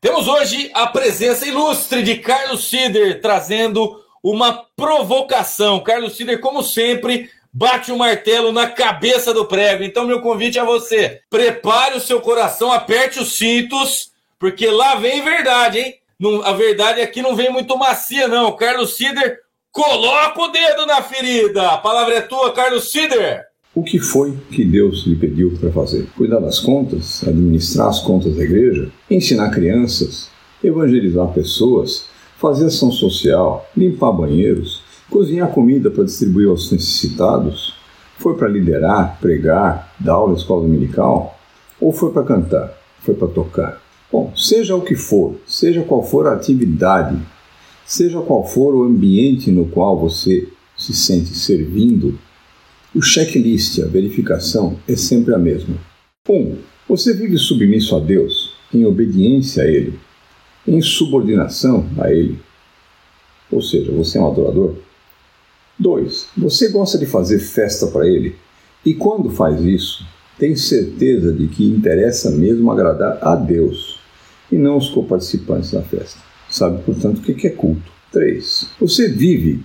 Temos 0.00 0.28
hoje 0.28 0.70
a 0.74 0.86
presença 0.86 1.46
ilustre 1.46 2.02
de 2.02 2.16
Carlos 2.16 2.68
Sider 2.68 3.20
trazendo 3.20 4.02
uma 4.22 4.64
provocação. 4.76 5.80
Carlos 5.80 6.16
Sider, 6.16 6.40
como 6.40 6.62
sempre, 6.62 7.30
bate 7.52 7.90
o 7.90 7.94
um 7.94 7.98
martelo 7.98 8.52
na 8.52 8.68
cabeça 8.68 9.32
do 9.32 9.46
prego. 9.46 9.82
Então, 9.82 10.06
meu 10.06 10.20
convite 10.20 10.58
a 10.58 10.64
você: 10.64 11.22
prepare 11.30 11.96
o 11.96 12.00
seu 12.00 12.20
coração, 12.20 12.72
aperte 12.72 13.18
os 13.18 13.36
cintos, 13.36 14.10
porque 14.38 14.66
lá 14.66 14.96
vem 14.96 15.22
verdade, 15.22 15.78
hein? 15.78 16.03
Não, 16.24 16.42
a 16.42 16.52
verdade 16.54 17.02
aqui 17.02 17.20
não 17.20 17.36
vem 17.36 17.52
muito 17.52 17.76
macia, 17.76 18.26
não. 18.26 18.56
Carlos 18.56 18.96
Sider 18.96 19.44
Coloca 19.74 20.40
o 20.40 20.52
dedo 20.52 20.86
na 20.86 21.02
ferida. 21.02 21.70
A 21.70 21.78
palavra 21.78 22.14
é 22.14 22.20
tua, 22.20 22.52
Carlos 22.52 22.92
Sider. 22.92 23.42
O 23.74 23.82
que 23.82 23.98
foi 23.98 24.32
que 24.52 24.64
Deus 24.64 25.04
lhe 25.04 25.16
pediu 25.16 25.52
para 25.58 25.72
fazer? 25.72 26.06
Cuidar 26.16 26.38
das 26.38 26.60
contas, 26.60 27.26
administrar 27.26 27.88
as 27.88 27.98
contas 27.98 28.36
da 28.36 28.44
igreja, 28.44 28.88
ensinar 29.10 29.50
crianças, 29.50 30.30
evangelizar 30.62 31.26
pessoas, 31.32 32.06
fazer 32.38 32.66
ação 32.66 32.92
social, 32.92 33.68
limpar 33.76 34.12
banheiros, 34.12 34.80
cozinhar 35.10 35.48
comida 35.48 35.90
para 35.90 36.04
distribuir 36.04 36.48
aos 36.48 36.70
necessitados? 36.70 37.74
Foi 38.18 38.36
para 38.36 38.46
liderar, 38.46 39.18
pregar, 39.20 39.92
dar 39.98 40.12
aula 40.12 40.34
na 40.34 40.38
escola 40.38 40.62
dominical? 40.62 41.36
Ou 41.80 41.90
foi 41.90 42.12
para 42.12 42.22
cantar? 42.22 42.78
Foi 43.00 43.14
para 43.16 43.26
tocar? 43.26 43.83
Bom, 44.14 44.32
seja 44.36 44.76
o 44.76 44.80
que 44.80 44.94
for, 44.94 45.40
seja 45.44 45.82
qual 45.82 46.00
for 46.00 46.28
a 46.28 46.34
atividade 46.34 47.20
Seja 47.84 48.20
qual 48.20 48.46
for 48.46 48.72
o 48.72 48.84
ambiente 48.84 49.50
no 49.50 49.66
qual 49.66 49.98
você 49.98 50.46
se 50.78 50.94
sente 50.94 51.34
servindo, 51.34 52.16
o 52.94 53.02
checklist, 53.02 53.80
a 53.80 53.86
verificação, 53.86 54.78
é 54.88 54.94
sempre 54.94 55.34
a 55.34 55.38
mesma. 55.38 55.76
1. 56.28 56.32
Um, 56.32 56.58
você 56.88 57.12
vive 57.12 57.36
submisso 57.38 57.96
a 57.96 57.98
Deus, 57.98 58.54
em 58.72 58.86
obediência 58.86 59.64
a 59.64 59.66
Ele, 59.66 59.98
em 60.64 60.80
subordinação 60.80 61.84
a 61.98 62.08
Ele. 62.08 62.38
Ou 63.50 63.60
seja, 63.60 63.90
você 63.90 64.16
é 64.16 64.20
um 64.20 64.30
adorador. 64.30 64.76
2. 65.76 66.28
Você 66.38 66.68
gosta 66.68 66.98
de 66.98 67.06
fazer 67.06 67.40
festa 67.40 67.88
para 67.88 68.06
Ele. 68.06 68.36
E 68.86 68.94
quando 68.94 69.28
faz 69.28 69.60
isso, 69.60 70.06
tem 70.38 70.54
certeza 70.54 71.32
de 71.32 71.48
que 71.48 71.66
interessa 71.66 72.30
mesmo 72.30 72.70
agradar 72.70 73.18
a 73.20 73.34
Deus 73.34 73.93
e 74.54 74.58
não 74.58 74.76
os 74.76 74.88
coparticipantes 74.88 75.72
da 75.72 75.82
festa 75.82 76.18
sabe, 76.54 76.82
portanto, 76.82 77.18
o 77.18 77.22
que 77.22 77.46
é 77.46 77.50
culto. 77.50 77.92
3. 78.12 78.68
Você 78.80 79.08
vive 79.08 79.64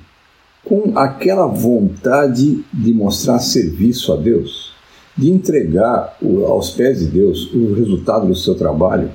com 0.65 0.97
aquela 0.97 1.45
vontade 1.45 2.63
de 2.73 2.93
mostrar 2.93 3.38
serviço 3.38 4.12
a 4.12 4.15
Deus, 4.15 4.73
de 5.15 5.30
entregar 5.30 6.17
aos 6.47 6.71
pés 6.71 6.99
de 6.99 7.06
Deus 7.06 7.54
o 7.54 7.75
resultado 7.75 8.28
do 8.28 8.36
seu 8.36 8.56
trabalho, 8.56 9.12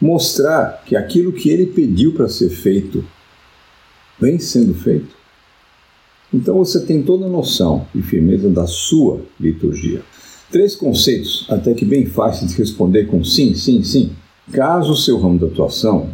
mostrar 0.00 0.84
que 0.86 0.94
aquilo 0.94 1.32
que 1.32 1.50
ele 1.50 1.66
pediu 1.66 2.12
para 2.12 2.28
ser 2.28 2.50
feito 2.50 3.04
vem 4.20 4.38
sendo 4.38 4.72
feito. 4.72 5.16
Então 6.32 6.58
você 6.58 6.80
tem 6.86 7.02
toda 7.02 7.26
a 7.26 7.28
noção 7.28 7.88
e 7.92 8.02
firmeza 8.02 8.48
da 8.48 8.68
sua 8.68 9.20
liturgia. 9.38 10.02
Três 10.50 10.76
conceitos, 10.76 11.44
até 11.48 11.74
que 11.74 11.84
bem 11.84 12.06
fáceis 12.06 12.52
de 12.52 12.58
responder 12.58 13.06
com 13.06 13.24
sim, 13.24 13.54
sim, 13.54 13.82
sim. 13.82 14.12
Caso 14.52 14.92
o 14.92 14.96
seu 14.96 15.18
ramo 15.18 15.38
de 15.38 15.46
atuação 15.46 16.10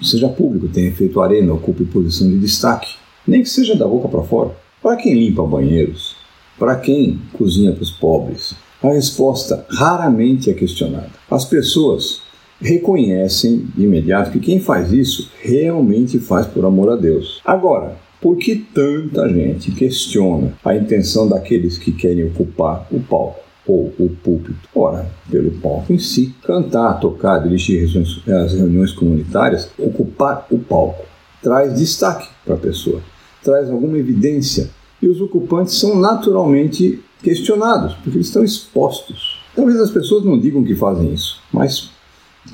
seja 0.00 0.28
público, 0.28 0.68
tenha 0.68 0.92
feito 0.92 1.20
arena, 1.20 1.52
ocupe 1.52 1.84
posição 1.84 2.28
de 2.28 2.38
destaque, 2.38 2.94
nem 3.26 3.42
que 3.42 3.48
seja 3.48 3.76
da 3.76 3.86
boca 3.86 4.08
para 4.08 4.22
fora. 4.22 4.50
Para 4.82 4.96
quem 4.96 5.14
limpa 5.14 5.44
banheiros, 5.44 6.16
para 6.58 6.76
quem 6.76 7.20
cozinha 7.32 7.72
para 7.72 7.82
os 7.82 7.90
pobres, 7.90 8.54
a 8.82 8.88
resposta 8.88 9.64
raramente 9.70 10.50
é 10.50 10.54
questionada. 10.54 11.10
As 11.30 11.44
pessoas 11.44 12.22
reconhecem 12.60 13.66
de 13.76 13.84
imediato 13.84 14.30
que 14.30 14.40
quem 14.40 14.60
faz 14.60 14.92
isso 14.92 15.30
realmente 15.40 16.18
faz 16.18 16.46
por 16.46 16.64
amor 16.64 16.90
a 16.90 16.96
Deus. 16.96 17.40
Agora, 17.44 17.96
por 18.20 18.36
que 18.36 18.54
tanta 18.54 19.28
gente 19.28 19.72
questiona 19.72 20.54
a 20.64 20.76
intenção 20.76 21.28
daqueles 21.28 21.76
que 21.76 21.90
querem 21.90 22.24
ocupar 22.24 22.86
o 22.90 23.00
palco? 23.00 23.41
Ou 23.66 23.92
o 23.98 24.08
púlpito. 24.22 24.68
Ora, 24.74 25.10
pelo 25.30 25.50
palco 25.52 25.92
em 25.92 25.98
si, 25.98 26.34
cantar, 26.42 27.00
tocar, 27.00 27.38
dirigir 27.38 27.84
as 27.84 28.52
reuniões 28.54 28.92
comunitárias, 28.92 29.70
ocupar 29.78 30.46
o 30.50 30.58
palco, 30.58 31.04
traz 31.42 31.78
destaque 31.78 32.28
para 32.44 32.54
a 32.54 32.58
pessoa, 32.58 33.00
traz 33.42 33.70
alguma 33.70 33.98
evidência. 33.98 34.70
E 35.00 35.08
os 35.08 35.20
ocupantes 35.20 35.74
são 35.74 35.98
naturalmente 35.98 37.02
questionados, 37.22 37.94
porque 37.94 38.18
eles 38.18 38.28
estão 38.28 38.44
expostos. 38.44 39.40
Talvez 39.54 39.78
as 39.80 39.90
pessoas 39.90 40.24
não 40.24 40.38
digam 40.38 40.64
que 40.64 40.74
fazem 40.74 41.12
isso, 41.12 41.40
mas 41.52 41.90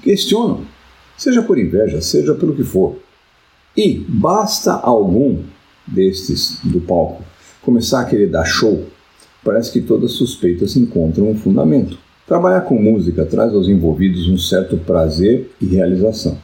questionam, 0.02 0.62
seja 1.16 1.42
por 1.42 1.58
inveja, 1.58 2.00
seja 2.00 2.34
pelo 2.34 2.54
que 2.54 2.64
for. 2.64 2.96
E 3.76 4.04
basta 4.08 4.72
algum 4.72 5.42
destes 5.86 6.58
do 6.64 6.80
palco 6.80 7.22
começar 7.62 8.00
a 8.00 8.04
querer 8.04 8.28
dar 8.28 8.44
show 8.44 8.86
parece 9.48 9.72
que 9.72 9.80
todas 9.80 10.12
suspeitas 10.12 10.76
encontram 10.76 11.30
um 11.30 11.34
fundamento. 11.34 11.96
Trabalhar 12.26 12.60
com 12.60 12.74
música 12.74 13.24
traz 13.24 13.54
aos 13.54 13.66
envolvidos 13.66 14.28
um 14.28 14.36
certo 14.36 14.76
prazer 14.76 15.50
e 15.58 15.64
realização. 15.64 16.36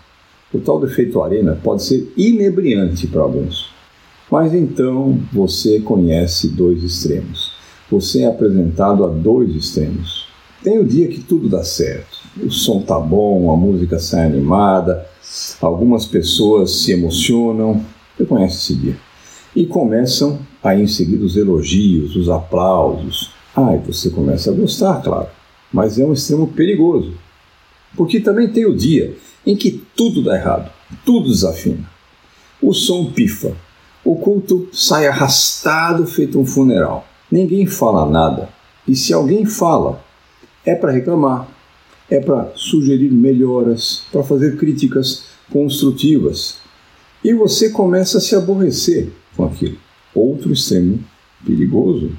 O 0.50 0.58
tal 0.58 0.80
defeito 0.80 1.20
arena 1.20 1.58
pode 1.62 1.82
ser 1.82 2.10
inebriante 2.16 3.06
para 3.06 3.20
alguns. 3.20 3.68
Mas 4.30 4.54
então 4.54 5.20
você 5.30 5.80
conhece 5.80 6.48
dois 6.48 6.82
extremos. 6.82 7.52
Você 7.90 8.22
é 8.22 8.26
apresentado 8.26 9.04
a 9.04 9.08
dois 9.08 9.54
extremos. 9.54 10.26
Tem 10.62 10.78
o 10.78 10.86
dia 10.86 11.06
que 11.08 11.20
tudo 11.20 11.46
dá 11.46 11.62
certo. 11.62 12.16
O 12.42 12.50
som 12.50 12.80
tá 12.80 12.98
bom, 12.98 13.52
a 13.52 13.56
música 13.56 13.98
sai 13.98 14.24
animada, 14.24 15.04
algumas 15.60 16.06
pessoas 16.06 16.70
se 16.70 16.92
emocionam. 16.92 17.84
Você 18.16 18.24
conhece 18.24 18.56
esse 18.56 18.74
dia. 18.80 18.96
E 19.54 19.66
começam 19.66 20.40
aí 20.62 20.82
em 20.82 20.86
seguida 20.86 21.24
os 21.24 21.36
elogios, 21.36 22.16
os 22.16 22.28
aplausos. 22.28 23.32
Ah, 23.54 23.74
e 23.74 23.78
você 23.78 24.10
começa 24.10 24.50
a 24.50 24.54
gostar, 24.54 25.00
claro. 25.00 25.28
Mas 25.72 25.98
é 25.98 26.04
um 26.04 26.12
extremo 26.12 26.48
perigoso. 26.48 27.12
Porque 27.96 28.18
também 28.18 28.48
tem 28.48 28.66
o 28.66 28.76
dia 28.76 29.16
em 29.46 29.54
que 29.54 29.82
tudo 29.94 30.24
dá 30.24 30.34
errado, 30.34 30.70
tudo 31.04 31.28
desafina. 31.28 31.88
O 32.60 32.72
som 32.72 33.12
pifa, 33.12 33.56
o 34.04 34.16
culto 34.16 34.68
sai 34.72 35.06
arrastado 35.06 36.04
feito 36.06 36.38
um 36.38 36.44
funeral. 36.46 37.06
Ninguém 37.30 37.66
fala 37.66 38.10
nada. 38.10 38.48
E 38.88 38.96
se 38.96 39.12
alguém 39.12 39.46
fala, 39.46 40.02
é 40.64 40.74
para 40.74 40.90
reclamar, 40.90 41.48
é 42.10 42.18
para 42.18 42.50
sugerir 42.56 43.10
melhoras, 43.12 44.02
para 44.10 44.24
fazer 44.24 44.56
críticas 44.56 45.26
construtivas. 45.52 46.56
E 47.22 47.32
você 47.32 47.70
começa 47.70 48.18
a 48.18 48.20
se 48.20 48.34
aborrecer 48.34 49.12
com 49.36 49.44
aquilo. 49.44 49.76
Outro 50.14 50.52
extremo 50.52 50.98
perigoso, 51.44 52.10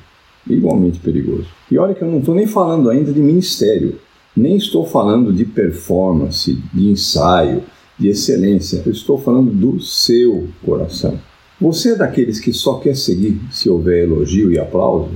igualmente 0.47 0.99
perigoso. 0.99 1.47
E 1.71 1.78
olha 1.78 1.93
que 1.93 2.01
eu 2.01 2.12
não 2.12 2.19
estou 2.19 2.36
nem 2.36 2.47
falando 2.47 2.89
ainda 2.89 3.12
de 3.12 3.19
ministério, 3.19 3.95
nem 4.36 4.58
estou 4.58 4.86
falando 4.86 5.32
de 5.34 5.45
performance, 5.45 6.62
de 6.73 6.89
ensaio, 6.89 7.63
de 7.97 8.10
excelência. 8.10 8.84
Eu 8.86 8.91
estou 8.91 9.17
falando 9.17 9.51
do 9.51 9.80
seu 9.82 10.47
coração. 10.63 11.19
Você 11.60 11.93
é 11.93 11.95
daqueles 11.95 12.39
que 12.39 12.51
só 12.51 12.75
quer 12.80 12.95
seguir 12.95 13.39
se 13.49 13.69
houver 13.69 14.04
elogio 14.04 14.51
e 14.51 14.60
aplauso? 14.60 15.12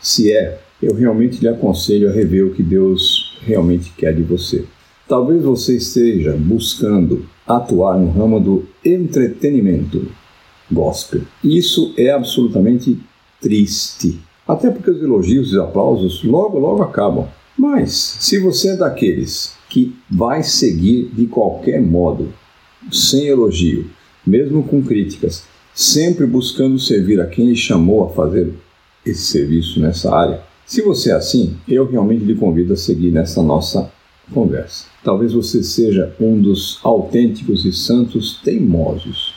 Se 0.00 0.32
é, 0.32 0.60
eu 0.82 0.94
realmente 0.94 1.40
lhe 1.40 1.48
aconselho 1.48 2.10
a 2.10 2.12
rever 2.12 2.44
o 2.44 2.50
que 2.50 2.62
Deus 2.62 3.38
realmente 3.46 3.92
quer 3.96 4.12
de 4.12 4.22
você. 4.22 4.64
Talvez 5.06 5.42
você 5.42 5.76
esteja 5.76 6.36
buscando 6.36 7.26
atuar 7.46 7.98
no 7.98 8.10
ramo 8.10 8.40
do 8.40 8.66
entretenimento 8.84 10.08
gospel. 10.70 11.22
Isso 11.42 11.92
é 11.96 12.10
absolutamente 12.10 12.98
triste. 13.40 14.18
Até 14.46 14.70
porque 14.70 14.90
os 14.90 15.02
elogios 15.02 15.52
e 15.52 15.58
aplausos 15.58 16.22
logo, 16.22 16.58
logo 16.58 16.82
acabam. 16.82 17.28
Mas, 17.56 17.92
se 18.20 18.38
você 18.38 18.70
é 18.70 18.76
daqueles 18.76 19.54
que 19.68 19.94
vai 20.10 20.42
seguir 20.42 21.10
de 21.14 21.26
qualquer 21.26 21.80
modo, 21.80 22.32
sem 22.90 23.26
elogio, 23.26 23.90
mesmo 24.26 24.62
com 24.62 24.82
críticas, 24.82 25.44
sempre 25.74 26.26
buscando 26.26 26.78
servir 26.78 27.20
a 27.20 27.26
quem 27.26 27.48
lhe 27.48 27.56
chamou 27.56 28.04
a 28.04 28.10
fazer 28.10 28.52
esse 29.04 29.22
serviço 29.22 29.80
nessa 29.80 30.14
área, 30.14 30.42
se 30.66 30.82
você 30.82 31.10
é 31.10 31.14
assim, 31.14 31.56
eu 31.68 31.86
realmente 31.86 32.24
lhe 32.24 32.34
convido 32.34 32.72
a 32.72 32.76
seguir 32.76 33.10
nessa 33.10 33.42
nossa 33.42 33.90
conversa. 34.32 34.86
Talvez 35.02 35.32
você 35.32 35.62
seja 35.62 36.14
um 36.18 36.40
dos 36.40 36.80
autênticos 36.82 37.64
e 37.64 37.72
santos 37.72 38.40
teimosos 38.42 39.33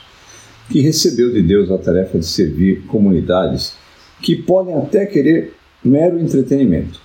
que 0.70 0.80
recebeu 0.80 1.32
de 1.32 1.42
Deus 1.42 1.70
a 1.70 1.78
tarefa 1.78 2.18
de 2.18 2.26
servir 2.26 2.82
comunidades 2.86 3.74
que 4.20 4.36
podem 4.36 4.74
até 4.74 5.06
querer 5.06 5.54
mero 5.84 6.18
entretenimento, 6.18 7.00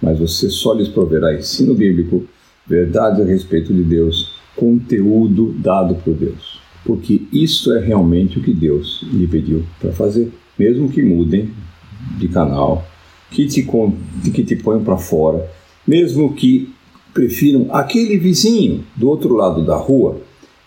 mas 0.00 0.18
você 0.18 0.48
só 0.48 0.72
lhes 0.72 0.88
proverá 0.88 1.34
ensino 1.34 1.74
bíblico, 1.74 2.24
verdade 2.66 3.20
a 3.20 3.24
respeito 3.24 3.74
de 3.74 3.82
Deus, 3.82 4.32
conteúdo 4.56 5.54
dado 5.58 5.96
por 5.96 6.14
Deus. 6.14 6.60
Porque 6.84 7.22
isso 7.32 7.72
é 7.72 7.80
realmente 7.80 8.38
o 8.38 8.42
que 8.42 8.54
Deus 8.54 9.04
lhe 9.12 9.26
pediu 9.26 9.64
para 9.78 9.92
fazer. 9.92 10.32
Mesmo 10.58 10.90
que 10.90 11.02
mudem 11.02 11.50
de 12.18 12.28
canal, 12.28 12.86
que 13.30 13.46
te, 13.46 13.66
que 14.32 14.44
te 14.44 14.56
ponham 14.56 14.82
para 14.82 14.96
fora, 14.96 15.46
mesmo 15.86 16.32
que 16.34 16.72
prefiram 17.12 17.66
aquele 17.70 18.16
vizinho 18.16 18.84
do 18.96 19.08
outro 19.08 19.34
lado 19.34 19.64
da 19.64 19.76
rua, 19.76 20.20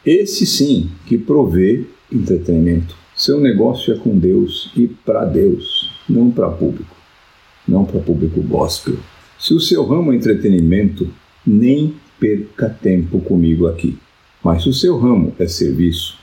esse 0.06 0.46
sim 0.46 0.90
que 1.06 1.18
provê 1.18 1.86
entretenimento. 2.14 2.96
Seu 3.16 3.40
negócio 3.40 3.94
é 3.94 3.98
com 3.98 4.18
Deus 4.18 4.72
e 4.76 4.88
para 4.88 5.26
Deus, 5.26 5.92
não 6.10 6.32
para 6.32 6.50
público, 6.50 6.96
não 7.68 7.86
para 7.86 8.00
público 8.00 8.42
gospel. 8.42 8.98
Se 9.40 9.54
o 9.54 9.60
seu 9.60 9.86
ramo 9.86 10.14
é 10.14 10.16
entretenimento, 10.16 11.10
nem 11.46 11.96
perca 12.20 12.70
tempo 12.70 13.20
comigo 13.20 13.68
aqui. 13.68 13.98
Mas 14.44 14.64
se 14.64 14.70
o 14.70 14.74
seu 14.74 14.98
ramo 14.98 15.34
é 15.40 15.48
serviço, 15.48 16.18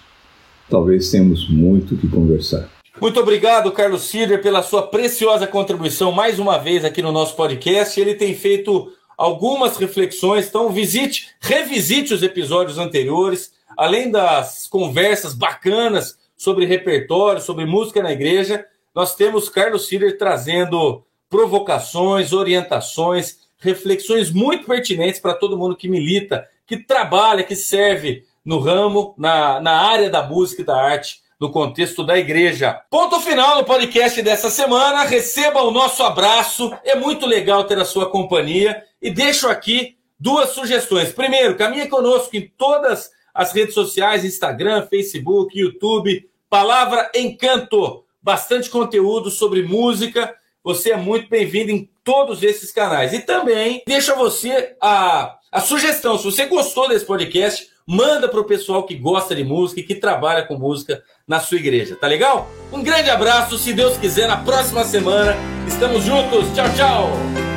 talvez 0.68 1.10
temos 1.10 1.48
muito 1.48 1.96
que 1.96 2.08
conversar. 2.08 2.68
Muito 3.00 3.18
obrigado, 3.18 3.72
Carlos 3.72 4.02
Sider, 4.02 4.42
pela 4.42 4.62
sua 4.62 4.82
preciosa 4.82 5.46
contribuição 5.46 6.12
mais 6.12 6.38
uma 6.38 6.58
vez 6.58 6.84
aqui 6.84 7.00
no 7.00 7.12
nosso 7.12 7.34
podcast. 7.34 7.98
Ele 7.98 8.14
tem 8.14 8.34
feito 8.34 8.92
algumas 9.16 9.76
reflexões, 9.76 10.48
então 10.48 10.70
visite, 10.70 11.28
revisite 11.40 12.12
os 12.12 12.22
episódios 12.22 12.78
anteriores, 12.78 13.52
além 13.76 14.10
das 14.10 14.66
conversas 14.66 15.34
bacanas 15.34 16.18
sobre 16.36 16.64
repertório, 16.64 17.40
sobre 17.40 17.66
música 17.66 18.02
na 18.02 18.12
igreja, 18.12 18.66
nós 18.94 19.14
temos 19.14 19.48
Carlos 19.48 19.86
Sider 19.86 20.18
trazendo 20.18 21.04
provocações, 21.28 22.32
orientações, 22.32 23.38
reflexões 23.58 24.30
muito 24.30 24.66
pertinentes 24.66 25.20
para 25.20 25.34
todo 25.34 25.56
mundo 25.56 25.76
que 25.76 25.88
milita, 25.88 26.48
que 26.66 26.76
trabalha, 26.76 27.44
que 27.44 27.54
serve 27.54 28.24
no 28.44 28.58
ramo, 28.58 29.14
na, 29.16 29.60
na 29.60 29.72
área 29.72 30.10
da 30.10 30.22
música 30.22 30.62
e 30.62 30.64
da 30.64 30.76
arte, 30.76 31.20
no 31.38 31.50
contexto 31.50 32.04
da 32.04 32.18
igreja. 32.18 32.80
Ponto 32.90 33.18
final 33.20 33.56
no 33.56 33.64
podcast 33.64 34.20
dessa 34.20 34.50
semana. 34.50 35.04
Receba 35.04 35.62
o 35.62 35.70
nosso 35.70 36.02
abraço. 36.02 36.70
É 36.84 36.94
muito 36.94 37.26
legal 37.26 37.64
ter 37.64 37.78
a 37.78 37.84
sua 37.84 38.10
companhia. 38.10 38.84
E 39.00 39.10
deixo 39.10 39.48
aqui 39.48 39.96
duas 40.18 40.50
sugestões. 40.50 41.12
Primeiro, 41.12 41.56
caminhe 41.56 41.88
conosco 41.88 42.36
em 42.36 42.52
todas 42.58 43.10
as 43.34 43.52
redes 43.52 43.74
sociais: 43.74 44.24
Instagram, 44.24 44.86
Facebook, 44.86 45.58
YouTube. 45.58 46.28
Palavra 46.48 47.10
Encanto. 47.14 48.04
Bastante 48.22 48.68
conteúdo 48.68 49.30
sobre 49.30 49.62
música 49.62 50.34
você 50.62 50.92
é 50.92 50.96
muito 50.96 51.28
bem-vindo 51.28 51.70
em 51.70 51.88
todos 52.04 52.42
esses 52.42 52.70
canais. 52.70 53.12
E 53.12 53.20
também 53.20 53.82
deixa 53.86 54.14
você 54.14 54.74
a, 54.80 55.36
a 55.50 55.60
sugestão. 55.60 56.18
Se 56.18 56.24
você 56.24 56.46
gostou 56.46 56.88
desse 56.88 57.04
podcast, 57.04 57.68
manda 57.86 58.28
para 58.28 58.40
o 58.40 58.44
pessoal 58.44 58.84
que 58.84 58.94
gosta 58.94 59.34
de 59.34 59.42
música 59.42 59.80
e 59.80 59.84
que 59.84 59.94
trabalha 59.94 60.44
com 60.44 60.58
música 60.58 61.02
na 61.26 61.40
sua 61.40 61.58
igreja. 61.58 61.96
Tá 61.96 62.06
legal? 62.06 62.48
Um 62.72 62.82
grande 62.82 63.10
abraço. 63.10 63.58
Se 63.58 63.72
Deus 63.72 63.96
quiser, 63.96 64.28
na 64.28 64.36
próxima 64.36 64.84
semana 64.84 65.34
estamos 65.66 66.04
juntos. 66.04 66.46
Tchau, 66.54 66.66
tchau. 66.76 67.49